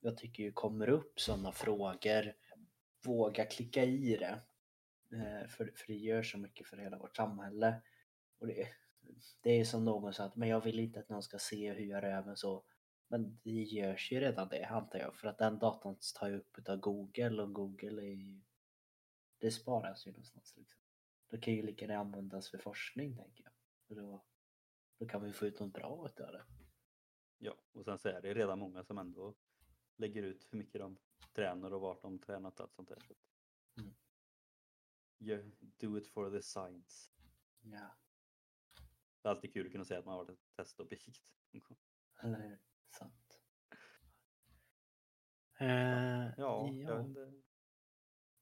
Jag 0.00 0.16
tycker 0.16 0.42
ju 0.42 0.52
kommer 0.52 0.88
upp 0.88 1.20
sådana 1.20 1.52
frågor, 1.52 2.34
våga 3.04 3.44
klicka 3.44 3.84
i 3.84 4.16
det. 4.16 4.40
Eh, 5.12 5.48
för, 5.48 5.72
för 5.76 5.86
det 5.86 5.94
gör 5.94 6.22
så 6.22 6.38
mycket 6.38 6.66
för 6.66 6.76
hela 6.76 6.98
vårt 6.98 7.16
samhälle. 7.16 7.82
Och 8.38 8.46
det, 8.46 8.68
det 9.42 9.50
är 9.50 9.64
som 9.64 9.84
någon 9.84 10.14
sa 10.14 10.24
att 10.24 10.36
men 10.36 10.48
jag 10.48 10.60
vill 10.64 10.78
inte 10.78 11.00
att 11.00 11.08
någon 11.08 11.22
ska 11.22 11.38
se 11.38 11.72
hur 11.72 11.84
jag 11.84 12.02
rör 12.02 12.24
mig 12.24 12.36
så. 12.36 12.64
Men 13.08 13.40
det 13.42 13.50
görs 13.50 14.12
ju 14.12 14.20
redan 14.20 14.48
det 14.48 14.64
antar 14.64 14.98
jag 14.98 15.14
för 15.14 15.28
att 15.28 15.38
den 15.38 15.58
datan 15.58 15.96
tar 16.20 16.28
ju 16.28 16.36
upp 16.36 16.68
av 16.68 16.76
Google 16.76 17.42
och 17.42 17.52
Google 17.52 18.02
är 18.02 18.14
ju, 18.14 18.40
det 19.38 19.50
sparas 19.50 20.06
ju 20.06 20.10
någonstans. 20.10 20.54
Liksom. 20.56 20.80
Då 21.30 21.38
kan 21.38 21.54
ju 21.54 21.62
lika 21.62 21.84
gärna 21.84 22.00
användas 22.00 22.50
för 22.50 22.58
forskning 22.58 23.16
tänker 23.16 23.44
jag. 23.44 23.52
Och 23.88 23.96
då, 23.96 24.24
då 24.98 25.06
kan 25.06 25.24
vi 25.24 25.32
få 25.32 25.46
ut 25.46 25.60
något 25.60 25.72
bra 25.72 25.88
av 25.88 26.32
det. 26.32 26.42
Ja, 27.42 27.54
och 27.72 27.84
sen 27.84 27.98
så 27.98 28.08
är 28.08 28.22
det 28.22 28.34
redan 28.34 28.58
många 28.58 28.84
som 28.84 28.98
ändå 28.98 29.34
lägger 29.96 30.22
ut 30.22 30.46
hur 30.50 30.58
mycket 30.58 30.80
de 30.80 30.98
tränar 31.32 31.70
och 31.74 31.80
vart 31.80 32.02
de 32.02 32.18
tränat 32.18 32.60
och 32.60 32.64
allt 32.64 32.74
sånt 32.74 32.88
där. 32.88 33.00
Så 33.00 33.14
mm. 33.80 33.94
yeah, 35.18 35.46
do 35.60 35.98
it 35.98 36.08
for 36.08 36.30
the 36.30 36.42
science. 36.42 37.10
Ja. 37.62 37.96
Det 39.22 39.28
är 39.28 39.30
alltid 39.30 39.52
kul 39.52 39.66
att 39.66 39.72
kunna 39.72 39.84
säga 39.84 40.00
att 40.00 40.06
man 40.06 40.14
har 40.18 40.24
varit 40.24 40.38
ett 40.38 40.56
testobjekt. 40.56 41.22
Eller 42.22 42.40
hur? 42.48 42.58
Sant. 42.90 43.40
Eh, 45.58 45.68
Ja, 46.38 46.70
ja. 46.72 47.00
inte. 47.00 47.32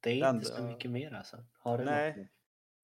Det 0.00 0.20
är 0.20 0.32
Det 0.32 0.36
inte 0.36 0.46
så 0.46 0.56
enda- 0.56 0.72
mycket 0.72 0.90
mer 0.90 1.12
alltså. 1.12 1.44
Har 1.52 1.78
du 1.78 1.84
Nej. 1.84 2.16
något? 2.18 2.28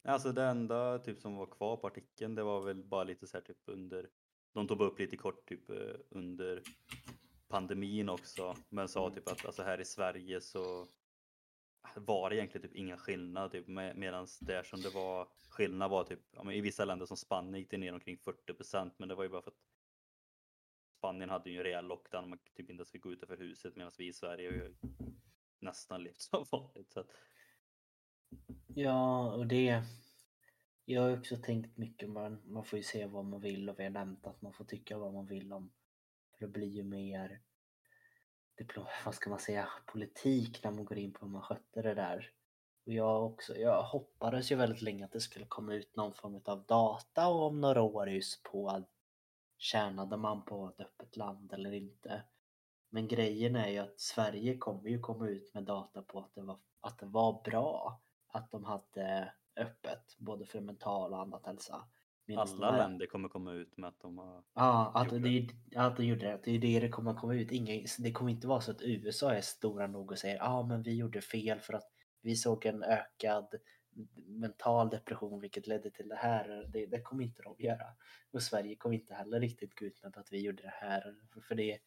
Alltså 0.03 0.33
det 0.33 0.42
enda 0.44 0.98
typ 0.98 1.18
som 1.20 1.37
var 1.37 1.46
kvar 1.46 1.77
på 1.77 1.87
artikeln 1.87 2.35
det 2.35 2.42
var 2.42 2.61
väl 2.61 2.85
bara 2.85 3.05
lite 3.05 3.27
så 3.27 3.37
här 3.37 3.44
typ 3.44 3.59
under 3.64 4.11
De 4.55 4.69
tog 4.69 4.81
upp 4.81 4.99
lite 4.99 5.17
kort 5.17 5.49
typ 5.49 5.71
eh, 5.71 5.97
under 6.11 6.62
pandemin 7.49 8.09
också 8.09 8.57
men 8.69 8.88
sa 8.88 9.11
typ 9.11 9.29
att 9.29 9.47
alltså 9.47 9.62
här 9.62 9.81
i 9.81 9.85
Sverige 9.85 10.40
så 10.40 10.87
var 11.97 12.31
det 12.31 12.37
egentligen 12.37 12.69
typ 12.69 12.77
inga 12.77 12.97
skillnad 12.97 13.53
typ 13.53 13.69
med, 13.69 13.97
medans 13.97 14.38
där 14.38 14.62
som 14.62 14.81
det 14.81 14.90
var 14.90 15.29
skillnad 15.49 15.90
var 15.90 16.05
typ 16.05 16.21
ja, 16.31 16.53
i 16.53 16.61
vissa 16.61 16.85
länder 16.85 17.07
som 17.07 17.17
Spanien 17.17 17.59
gick 17.59 17.71
det 17.71 17.79
ner 17.79 17.95
omkring 17.95 18.17
40% 18.17 18.90
men 18.97 19.09
det 19.09 19.14
var 19.14 19.25
ju 19.25 19.31
bara 19.31 19.43
för 19.43 19.51
att 19.51 19.64
Spanien 20.99 21.31
hade 21.31 21.51
ju 21.51 21.57
en 21.57 21.64
rejäl 21.64 21.87
lockdown 21.87 22.29
man 22.29 22.38
typ 22.38 22.71
inte 22.71 22.73
ens 22.73 22.90
fick 22.90 23.03
gå 23.03 23.12
utanför 23.12 23.37
huset 23.37 23.77
medan 23.77 23.93
vi 23.99 24.07
i 24.07 24.12
Sverige 24.12 24.51
ju 24.51 24.75
nästan 25.59 26.03
levt 26.03 26.21
som 26.21 26.45
vanligt. 26.51 26.93
Så 26.93 27.01
att, 27.01 27.11
Ja, 28.75 29.33
och 29.33 29.47
det... 29.47 29.83
Jag 30.87 31.03
har 31.03 31.18
också 31.18 31.37
tänkt 31.37 31.77
mycket, 31.77 32.11
man, 32.11 32.42
man 32.44 32.64
får 32.64 32.77
ju 32.77 32.83
se 32.83 33.07
vad 33.07 33.25
man 33.25 33.40
vill 33.40 33.70
och 33.70 33.79
vi 33.79 33.83
har 33.83 33.90
nämnt 33.90 34.27
att 34.27 34.42
man 34.42 34.53
får 34.53 34.64
tycka 34.64 34.99
vad 34.99 35.12
man 35.12 35.27
vill 35.27 35.53
om. 35.53 35.73
För 36.33 36.47
det 36.47 36.53
blir 36.53 36.68
ju 36.68 36.83
mer, 36.83 37.40
diplom, 38.59 38.87
vad 39.05 39.14
ska 39.14 39.31
man 39.31 39.38
säga, 39.38 39.68
politik 39.87 40.64
när 40.64 40.70
man 40.70 40.85
går 40.85 40.99
in 40.99 41.12
på 41.12 41.25
hur 41.25 41.33
man 41.33 41.42
skötte 41.42 41.83
det 41.83 41.94
där. 41.94 42.31
Och 42.87 42.92
jag 42.92 43.27
också, 43.27 43.57
jag 43.57 43.83
hoppades 43.83 44.53
ju 44.53 44.57
väldigt 44.57 44.83
länge 44.83 45.05
att 45.05 45.12
det 45.12 45.20
skulle 45.20 45.47
komma 45.47 45.75
ut 45.75 45.97
någon 45.97 46.14
form 46.14 46.40
av 46.44 46.64
data 46.66 47.29
om 47.29 47.61
några 47.61 47.83
år 47.83 48.09
just 48.09 48.42
på 48.42 48.68
att 48.68 48.88
tjänade 49.59 50.16
man 50.16 50.44
på 50.44 50.68
ett 50.68 50.81
öppet 50.81 51.16
land 51.16 51.53
eller 51.53 51.73
inte. 51.73 52.23
Men 52.88 53.09
grejen 53.09 53.57
är 53.57 53.68
ju 53.68 53.79
att 53.79 54.01
Sverige 54.01 54.59
kommer 54.59 54.88
ju 54.88 55.01
komma 55.01 55.29
ut 55.29 55.55
med 55.55 55.64
data 55.64 56.03
på 56.03 56.18
att 56.20 56.35
det 56.35 56.42
var, 56.42 56.59
att 56.81 56.99
det 56.99 57.07
var 57.07 57.42
bra 57.42 58.01
att 58.27 58.51
de 58.51 58.64
hade 58.64 59.33
öppet 59.57 60.17
både 60.19 60.47
för 60.47 60.61
mental 60.61 61.12
och 61.12 61.21
annat 61.21 61.47
hälsa. 61.47 61.88
Medan 62.27 62.49
alla 62.49 62.77
länder 62.77 63.07
kommer 63.07 63.29
komma 63.29 63.53
ut 63.53 63.77
med 63.77 63.88
att 63.88 64.01
de 64.01 64.19
har 64.19 64.45
Ja, 64.55 64.93
att 64.95 65.12
gjorde 65.12 65.29
det, 65.29 65.77
att 65.77 65.97
de 65.97 66.05
gjorde 66.05 66.27
det. 66.27 66.40
Det 66.45 66.51
är 66.51 66.59
det 66.59 66.81
det 66.81 66.88
kommer 66.88 67.14
komma 67.14 67.35
ut. 67.35 67.53
Ingen, 67.53 67.87
det 67.99 68.12
kommer 68.12 68.31
inte 68.31 68.47
vara 68.47 68.61
så 68.61 68.71
att 68.71 68.83
USA 68.83 69.35
är 69.35 69.40
stora 69.40 69.87
nog 69.87 70.12
och 70.12 70.19
säger 70.19 70.37
ja 70.37 70.49
ah, 70.49 70.62
men 70.62 70.83
vi 70.83 70.97
gjorde 70.97 71.21
fel 71.21 71.61
för 71.61 71.75
att 71.75 71.90
vi 72.21 72.37
såg 72.37 72.67
en 72.67 72.83
ökad 72.83 73.55
mental 74.27 74.90
depression 74.90 75.40
vilket 75.40 75.67
ledde 75.67 75.90
till 75.90 76.09
det 76.09 76.17
här. 76.17 76.71
Det, 76.73 76.87
det 76.87 77.01
kommer 77.01 77.25
inte 77.25 77.43
de 77.43 77.55
göra. 77.59 77.87
Och 78.31 78.43
Sverige 78.43 78.77
kommer 78.77 78.95
inte 78.95 79.14
heller 79.14 79.40
riktigt 79.40 79.79
gå 79.79 79.87
ut 79.87 80.03
med 80.03 80.17
att 80.17 80.33
vi 80.33 80.40
gjorde 80.40 80.62
det 80.62 80.75
här. 80.75 81.17
För 81.49 81.55
det, 81.55 81.79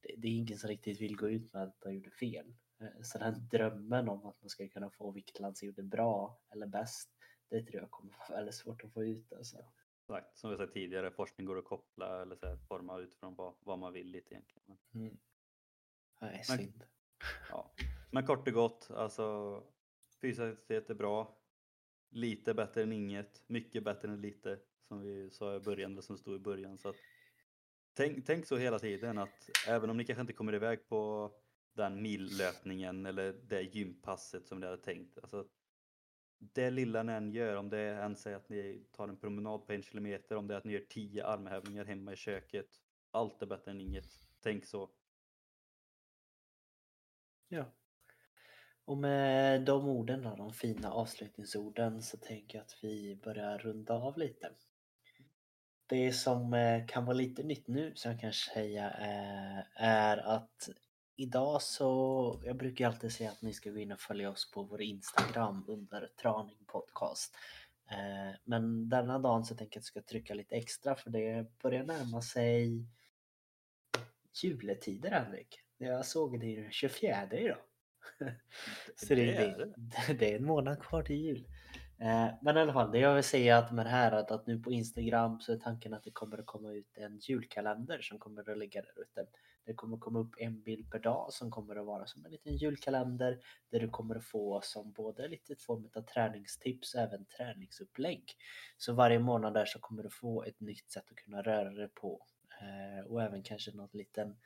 det, 0.00 0.14
det 0.16 0.28
är 0.28 0.32
ingen 0.32 0.58
som 0.58 0.68
riktigt 0.68 1.00
vill 1.00 1.16
gå 1.16 1.30
ut 1.30 1.52
med 1.52 1.62
att 1.62 1.80
de 1.80 1.94
gjorde 1.94 2.10
fel. 2.10 2.54
Eh, 2.80 3.02
Så 3.02 3.18
den 3.18 3.48
drömmen 3.48 4.08
om 4.08 4.26
att 4.26 4.42
man 4.42 4.48
ska 4.50 4.68
kunna 4.68 4.90
få 4.90 5.10
vilket 5.10 5.40
land 5.40 5.58
som 5.58 5.66
gjorde 5.66 5.82
bra 5.82 6.40
eller 6.50 6.66
bäst. 6.66 7.10
Det 7.48 7.62
tror 7.62 7.80
jag 7.82 7.90
kommer 7.90 8.12
vara 8.28 8.38
väldigt 8.38 8.54
svårt 8.54 8.84
att 8.84 8.92
få 8.92 9.04
ut. 9.04 9.32
Alltså. 9.32 9.56
sagt, 10.06 10.38
som 10.38 10.50
vi 10.50 10.56
sagt 10.56 10.72
tidigare, 10.72 11.10
forskning 11.10 11.46
går 11.46 11.58
att 11.58 11.64
koppla 11.64 12.22
eller 12.22 12.36
så 12.36 12.46
här, 12.46 12.56
forma 12.56 12.98
utifrån 12.98 13.34
vad, 13.34 13.54
vad 13.60 13.78
man 13.78 13.92
vill 13.92 14.06
lite 14.10 14.34
egentligen. 14.34 14.62
Men, 14.66 15.02
Mm. 15.02 15.18
Nej, 16.20 16.44
Men- 16.48 16.58
synd. 16.58 16.84
ja. 17.50 17.74
Men 18.12 18.26
kort 18.26 18.48
och 18.48 18.54
gott, 18.54 18.90
alltså 18.90 19.62
fysisk 20.20 20.40
aktivitet 20.42 20.90
är 20.90 20.94
bra. 20.94 21.38
Lite 22.10 22.54
bättre 22.54 22.82
än 22.82 22.92
inget, 22.92 23.42
mycket 23.46 23.84
bättre 23.84 24.08
än 24.08 24.20
lite 24.20 24.58
som 24.88 25.00
vi 25.00 25.30
sa 25.30 25.56
i 25.56 25.60
början, 25.60 25.92
eller 25.92 26.02
som 26.02 26.18
stod 26.18 26.36
i 26.36 26.38
början. 26.38 26.78
Så 26.78 26.88
att, 26.88 26.96
tänk, 27.94 28.26
tänk 28.26 28.46
så 28.46 28.56
hela 28.56 28.78
tiden 28.78 29.18
att 29.18 29.50
även 29.68 29.90
om 29.90 29.96
ni 29.96 30.04
kanske 30.04 30.20
inte 30.20 30.32
kommer 30.32 30.54
iväg 30.54 30.88
på 30.88 31.32
den 31.76 32.02
millöpningen 32.02 33.06
eller 33.06 33.32
det 33.32 33.62
gympasset 33.62 34.46
som 34.46 34.60
ni 34.60 34.66
hade 34.66 34.82
tänkt. 34.82 35.18
Alltså, 35.18 35.46
det 36.38 36.70
lilla 36.70 37.02
ni 37.02 37.12
än 37.12 37.30
gör, 37.30 37.56
om 37.56 37.70
det 37.70 37.78
är 37.78 38.02
än 38.02 38.16
säger 38.16 38.36
att 38.36 38.48
ni 38.48 38.86
tar 38.92 39.08
en 39.08 39.16
promenad 39.16 39.66
på 39.66 39.72
en 39.72 39.82
kilometer, 39.82 40.36
om 40.36 40.46
det 40.46 40.54
är 40.54 40.58
att 40.58 40.64
ni 40.64 40.72
gör 40.72 40.86
tio 40.88 41.26
armhävningar 41.26 41.84
hemma 41.84 42.12
i 42.12 42.16
köket. 42.16 42.66
Allt 43.10 43.42
är 43.42 43.46
bättre 43.46 43.70
än 43.70 43.80
inget. 43.80 44.08
Tänk 44.40 44.64
så. 44.64 44.90
Ja. 47.48 47.64
Och 48.84 48.98
med 48.98 49.62
de 49.64 49.88
orden 49.88 50.22
då, 50.22 50.36
de 50.36 50.52
fina 50.52 50.92
avslutningsorden, 50.92 52.02
så 52.02 52.16
tänker 52.16 52.58
jag 52.58 52.62
att 52.62 52.78
vi 52.82 53.20
börjar 53.24 53.58
runda 53.58 53.94
av 53.94 54.18
lite. 54.18 54.50
Det 55.86 56.12
som 56.12 56.54
eh, 56.54 56.86
kan 56.86 57.04
vara 57.04 57.16
lite 57.16 57.42
nytt 57.42 57.68
nu 57.68 57.92
som 57.94 58.10
jag 58.10 58.20
kan 58.20 58.32
säga 58.32 58.90
eh, 58.90 59.82
är 59.84 60.16
att 60.16 60.68
idag 61.16 61.62
så, 61.62 62.40
jag 62.44 62.56
brukar 62.56 62.86
alltid 62.86 63.12
säga 63.12 63.30
att 63.30 63.42
ni 63.42 63.52
ska 63.52 63.70
gå 63.70 63.78
in 63.78 63.92
och 63.92 64.00
följa 64.00 64.30
oss 64.30 64.50
på 64.50 64.62
vår 64.62 64.82
Instagram 64.82 65.64
under 65.68 66.10
Traning 66.22 66.58
Podcast. 66.66 67.36
Eh, 67.90 68.38
Men 68.44 68.88
denna 68.88 69.18
dagen 69.18 69.44
så 69.44 69.54
tänker 69.54 69.76
jag 69.76 69.80
att 69.80 69.96
jag 69.96 70.02
ska 70.02 70.02
trycka 70.02 70.34
lite 70.34 70.56
extra 70.56 70.94
för 70.94 71.10
det 71.10 71.46
börjar 71.62 71.84
närma 71.84 72.22
sig 72.22 72.86
juletider 74.42 75.10
Henrik. 75.10 75.60
Jag 75.78 76.06
såg 76.06 76.40
det 76.40 76.56
den 76.56 76.72
24 76.72 77.28
idag. 77.32 77.58
Så 78.96 79.14
det, 79.14 79.24
Det 79.24 79.36
är 79.36 79.72
det, 80.06 80.14
det 80.18 80.32
är 80.32 80.36
en 80.36 80.44
månad 80.46 80.80
kvar 80.82 81.02
till 81.02 81.16
jul. 81.16 81.48
Eh, 81.98 82.28
Men 82.42 82.56
i 82.56 82.60
alla 82.60 82.72
fall, 82.72 82.92
det 82.92 82.98
jag 82.98 83.14
vill 83.14 83.24
säga 83.24 83.58
att 83.58 83.72
med 83.72 83.86
det 83.86 83.90
här 83.90 84.12
att, 84.12 84.30
att 84.30 84.46
nu 84.46 84.58
på 84.58 84.72
Instagram 84.72 85.40
så 85.40 85.52
är 85.52 85.56
tanken 85.56 85.94
att 85.94 86.04
det 86.04 86.10
kommer 86.10 86.38
att 86.38 86.46
komma 86.46 86.72
ut 86.72 86.98
en 86.98 87.18
julkalender 87.18 87.98
som 88.00 88.18
kommer 88.18 88.50
att 88.50 88.58
ligga 88.58 88.82
där 88.82 89.02
ute. 89.02 89.26
Det 89.66 89.74
kommer 89.74 89.96
komma 89.96 90.18
upp 90.18 90.34
en 90.38 90.62
bild 90.62 90.90
per 90.90 90.98
dag 90.98 91.32
som 91.32 91.50
kommer 91.50 91.76
att 91.76 91.86
vara 91.86 92.06
som 92.06 92.24
en 92.24 92.30
liten 92.30 92.56
julkalender 92.56 93.40
där 93.70 93.80
du 93.80 93.88
kommer 93.90 94.14
att 94.14 94.24
få 94.24 94.60
som 94.64 94.92
både 94.92 95.28
lite 95.28 95.56
form 95.56 95.90
av 95.94 96.02
träningstips 96.02 96.94
och 96.94 97.00
även 97.00 97.24
träningsupplägg. 97.24 98.24
Så 98.76 98.92
varje 98.92 99.18
månad 99.18 99.54
där 99.54 99.64
så 99.64 99.78
kommer 99.78 100.02
du 100.02 100.10
få 100.10 100.44
ett 100.44 100.60
nytt 100.60 100.90
sätt 100.90 101.04
att 101.10 101.16
kunna 101.16 101.42
röra 101.42 101.70
dig 101.70 101.88
på 101.88 102.26
eh, 102.60 103.06
och 103.06 103.22
även 103.22 103.42
kanske 103.42 103.72
något 103.72 103.94
liten 103.94 104.36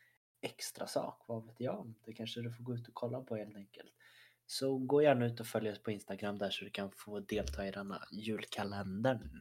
extra 0.40 0.86
sak, 0.86 1.24
vad 1.26 1.46
vet 1.46 1.60
jag? 1.60 1.94
Det 2.04 2.12
kanske 2.12 2.40
du 2.40 2.52
får 2.52 2.64
gå 2.64 2.74
ut 2.74 2.88
och 2.88 2.94
kolla 2.94 3.20
på 3.20 3.36
helt 3.36 3.56
enkelt. 3.56 3.92
Så 4.46 4.78
gå 4.78 5.02
gärna 5.02 5.26
ut 5.26 5.40
och 5.40 5.46
följ 5.46 5.70
oss 5.70 5.82
på 5.82 5.90
Instagram 5.90 6.38
där 6.38 6.50
så 6.50 6.64
du 6.64 6.70
kan 6.70 6.90
få 6.90 7.20
delta 7.20 7.66
i 7.66 7.70
denna 7.70 8.02
julkalendern. 8.12 9.40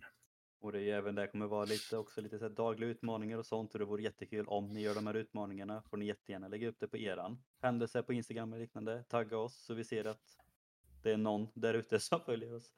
Och 0.62 0.72
det 0.72 0.78
är 0.78 0.82
ju 0.82 0.92
även 0.92 1.16
där 1.16 1.28
kommer 1.28 1.48
vara 1.48 1.66
lite 1.66 1.98
också 1.98 2.22
lite 2.22 2.40
så 2.40 2.46
här 2.46 2.52
dagliga 2.52 2.90
utmaningar 2.90 3.38
och 3.38 3.46
sånt 3.46 3.74
och 3.74 3.80
det 3.80 3.86
vore 3.86 4.04
jättekul 4.04 4.48
om 4.48 4.74
ni 4.74 4.82
gör 4.82 4.96
de 4.96 5.08
här 5.08 5.14
utmaningarna 5.14 5.84
får 5.90 5.98
ni 5.98 6.06
jättegärna 6.06 6.48
lägga 6.48 6.68
upp 6.68 6.80
det 6.80 6.88
på 6.88 6.98
eran 6.98 7.44
händelse 7.62 8.04
på 8.04 8.14
Instagram 8.14 8.54
och 8.54 8.60
liknande. 8.60 9.04
Tagga 9.04 9.38
oss 9.38 9.66
så 9.66 9.74
vi 9.74 9.84
ser 9.84 10.06
att 10.06 10.38
det 11.04 11.12
är 11.12 11.18
någon 11.18 11.48
där 11.54 11.74
ute 11.74 12.00
som 12.00 12.22
följer 12.22 12.56
oss. 12.56 12.74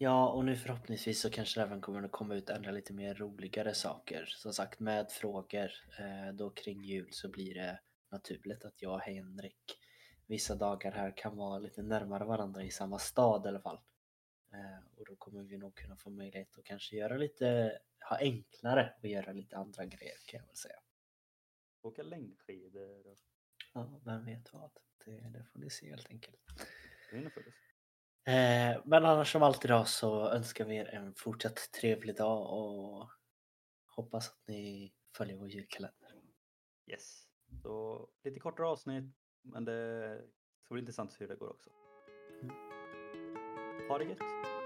Ja, 0.00 0.28
och 0.28 0.44
nu 0.44 0.56
förhoppningsvis 0.56 1.20
så 1.20 1.30
kanske 1.30 1.60
det 1.60 1.64
även 1.64 1.80
kommer 1.80 2.02
att 2.02 2.12
komma 2.12 2.34
ut 2.34 2.50
andra 2.50 2.70
lite 2.70 2.92
mer 2.92 3.14
roligare 3.14 3.74
saker. 3.74 4.24
Som 4.26 4.52
sagt, 4.52 4.80
med 4.80 5.10
frågor 5.10 5.70
eh, 5.98 6.34
då 6.34 6.50
kring 6.50 6.84
jul 6.84 7.08
så 7.10 7.28
blir 7.28 7.54
det 7.54 7.80
naturligt 8.10 8.64
att 8.64 8.82
jag 8.82 8.92
och 8.92 9.00
Henrik 9.00 9.78
vissa 10.26 10.54
dagar 10.54 10.92
här 10.92 11.16
kan 11.16 11.36
vara 11.36 11.58
lite 11.58 11.82
närmare 11.82 12.24
varandra 12.24 12.64
i 12.64 12.70
samma 12.70 12.98
stad 12.98 13.46
i 13.46 13.48
alla 13.48 13.60
fall. 13.60 13.78
Eh, 14.52 14.84
och 14.96 15.04
då 15.06 15.16
kommer 15.16 15.42
vi 15.42 15.58
nog 15.58 15.74
kunna 15.74 15.96
få 15.96 16.10
möjlighet 16.10 16.58
att 16.58 16.64
kanske 16.64 16.96
göra 16.96 17.16
lite, 17.16 17.78
ha 18.08 18.18
enklare 18.18 18.94
att 19.02 19.10
göra 19.10 19.32
lite 19.32 19.56
andra 19.56 19.84
grejer 19.84 20.16
kan 20.26 20.40
jag 20.40 20.46
väl 20.46 20.56
säga. 20.56 20.80
Åka 21.82 22.02
längdskidor 22.02 23.06
och 23.06 23.18
Ja, 23.74 24.00
vem 24.04 24.24
vet 24.24 24.52
vad. 24.52 24.70
Det, 25.04 25.10
det 25.10 25.44
får 25.44 25.58
ni 25.58 25.70
se 25.70 25.90
helt 25.90 26.10
enkelt. 26.10 26.40
Eh, 28.24 28.82
men 28.84 29.04
annars 29.04 29.32
som 29.32 29.42
alltid 29.42 29.70
då 29.70 29.84
så 29.84 30.28
önskar 30.28 30.64
vi 30.64 30.76
er 30.76 30.94
en 30.94 31.14
fortsatt 31.14 31.72
trevlig 31.80 32.16
dag 32.16 32.52
och 32.52 33.10
hoppas 33.86 34.28
att 34.28 34.42
ni 34.46 34.94
följer 35.16 35.36
vår 35.36 35.48
julkalender. 35.48 36.12
Yes. 36.86 37.28
Så 37.62 38.08
lite 38.24 38.40
kortare 38.40 38.66
avsnitt 38.66 39.14
men 39.42 39.64
det 39.64 40.22
ska 40.64 40.74
bli 40.74 40.80
intressant 40.80 41.10
att 41.10 41.16
se 41.16 41.24
hur 41.24 41.28
det 41.28 41.36
går 41.36 41.50
också. 41.50 41.70
Mm. 42.42 42.67
Ha 43.88 43.98
det 43.98 44.04
gött! 44.04 44.57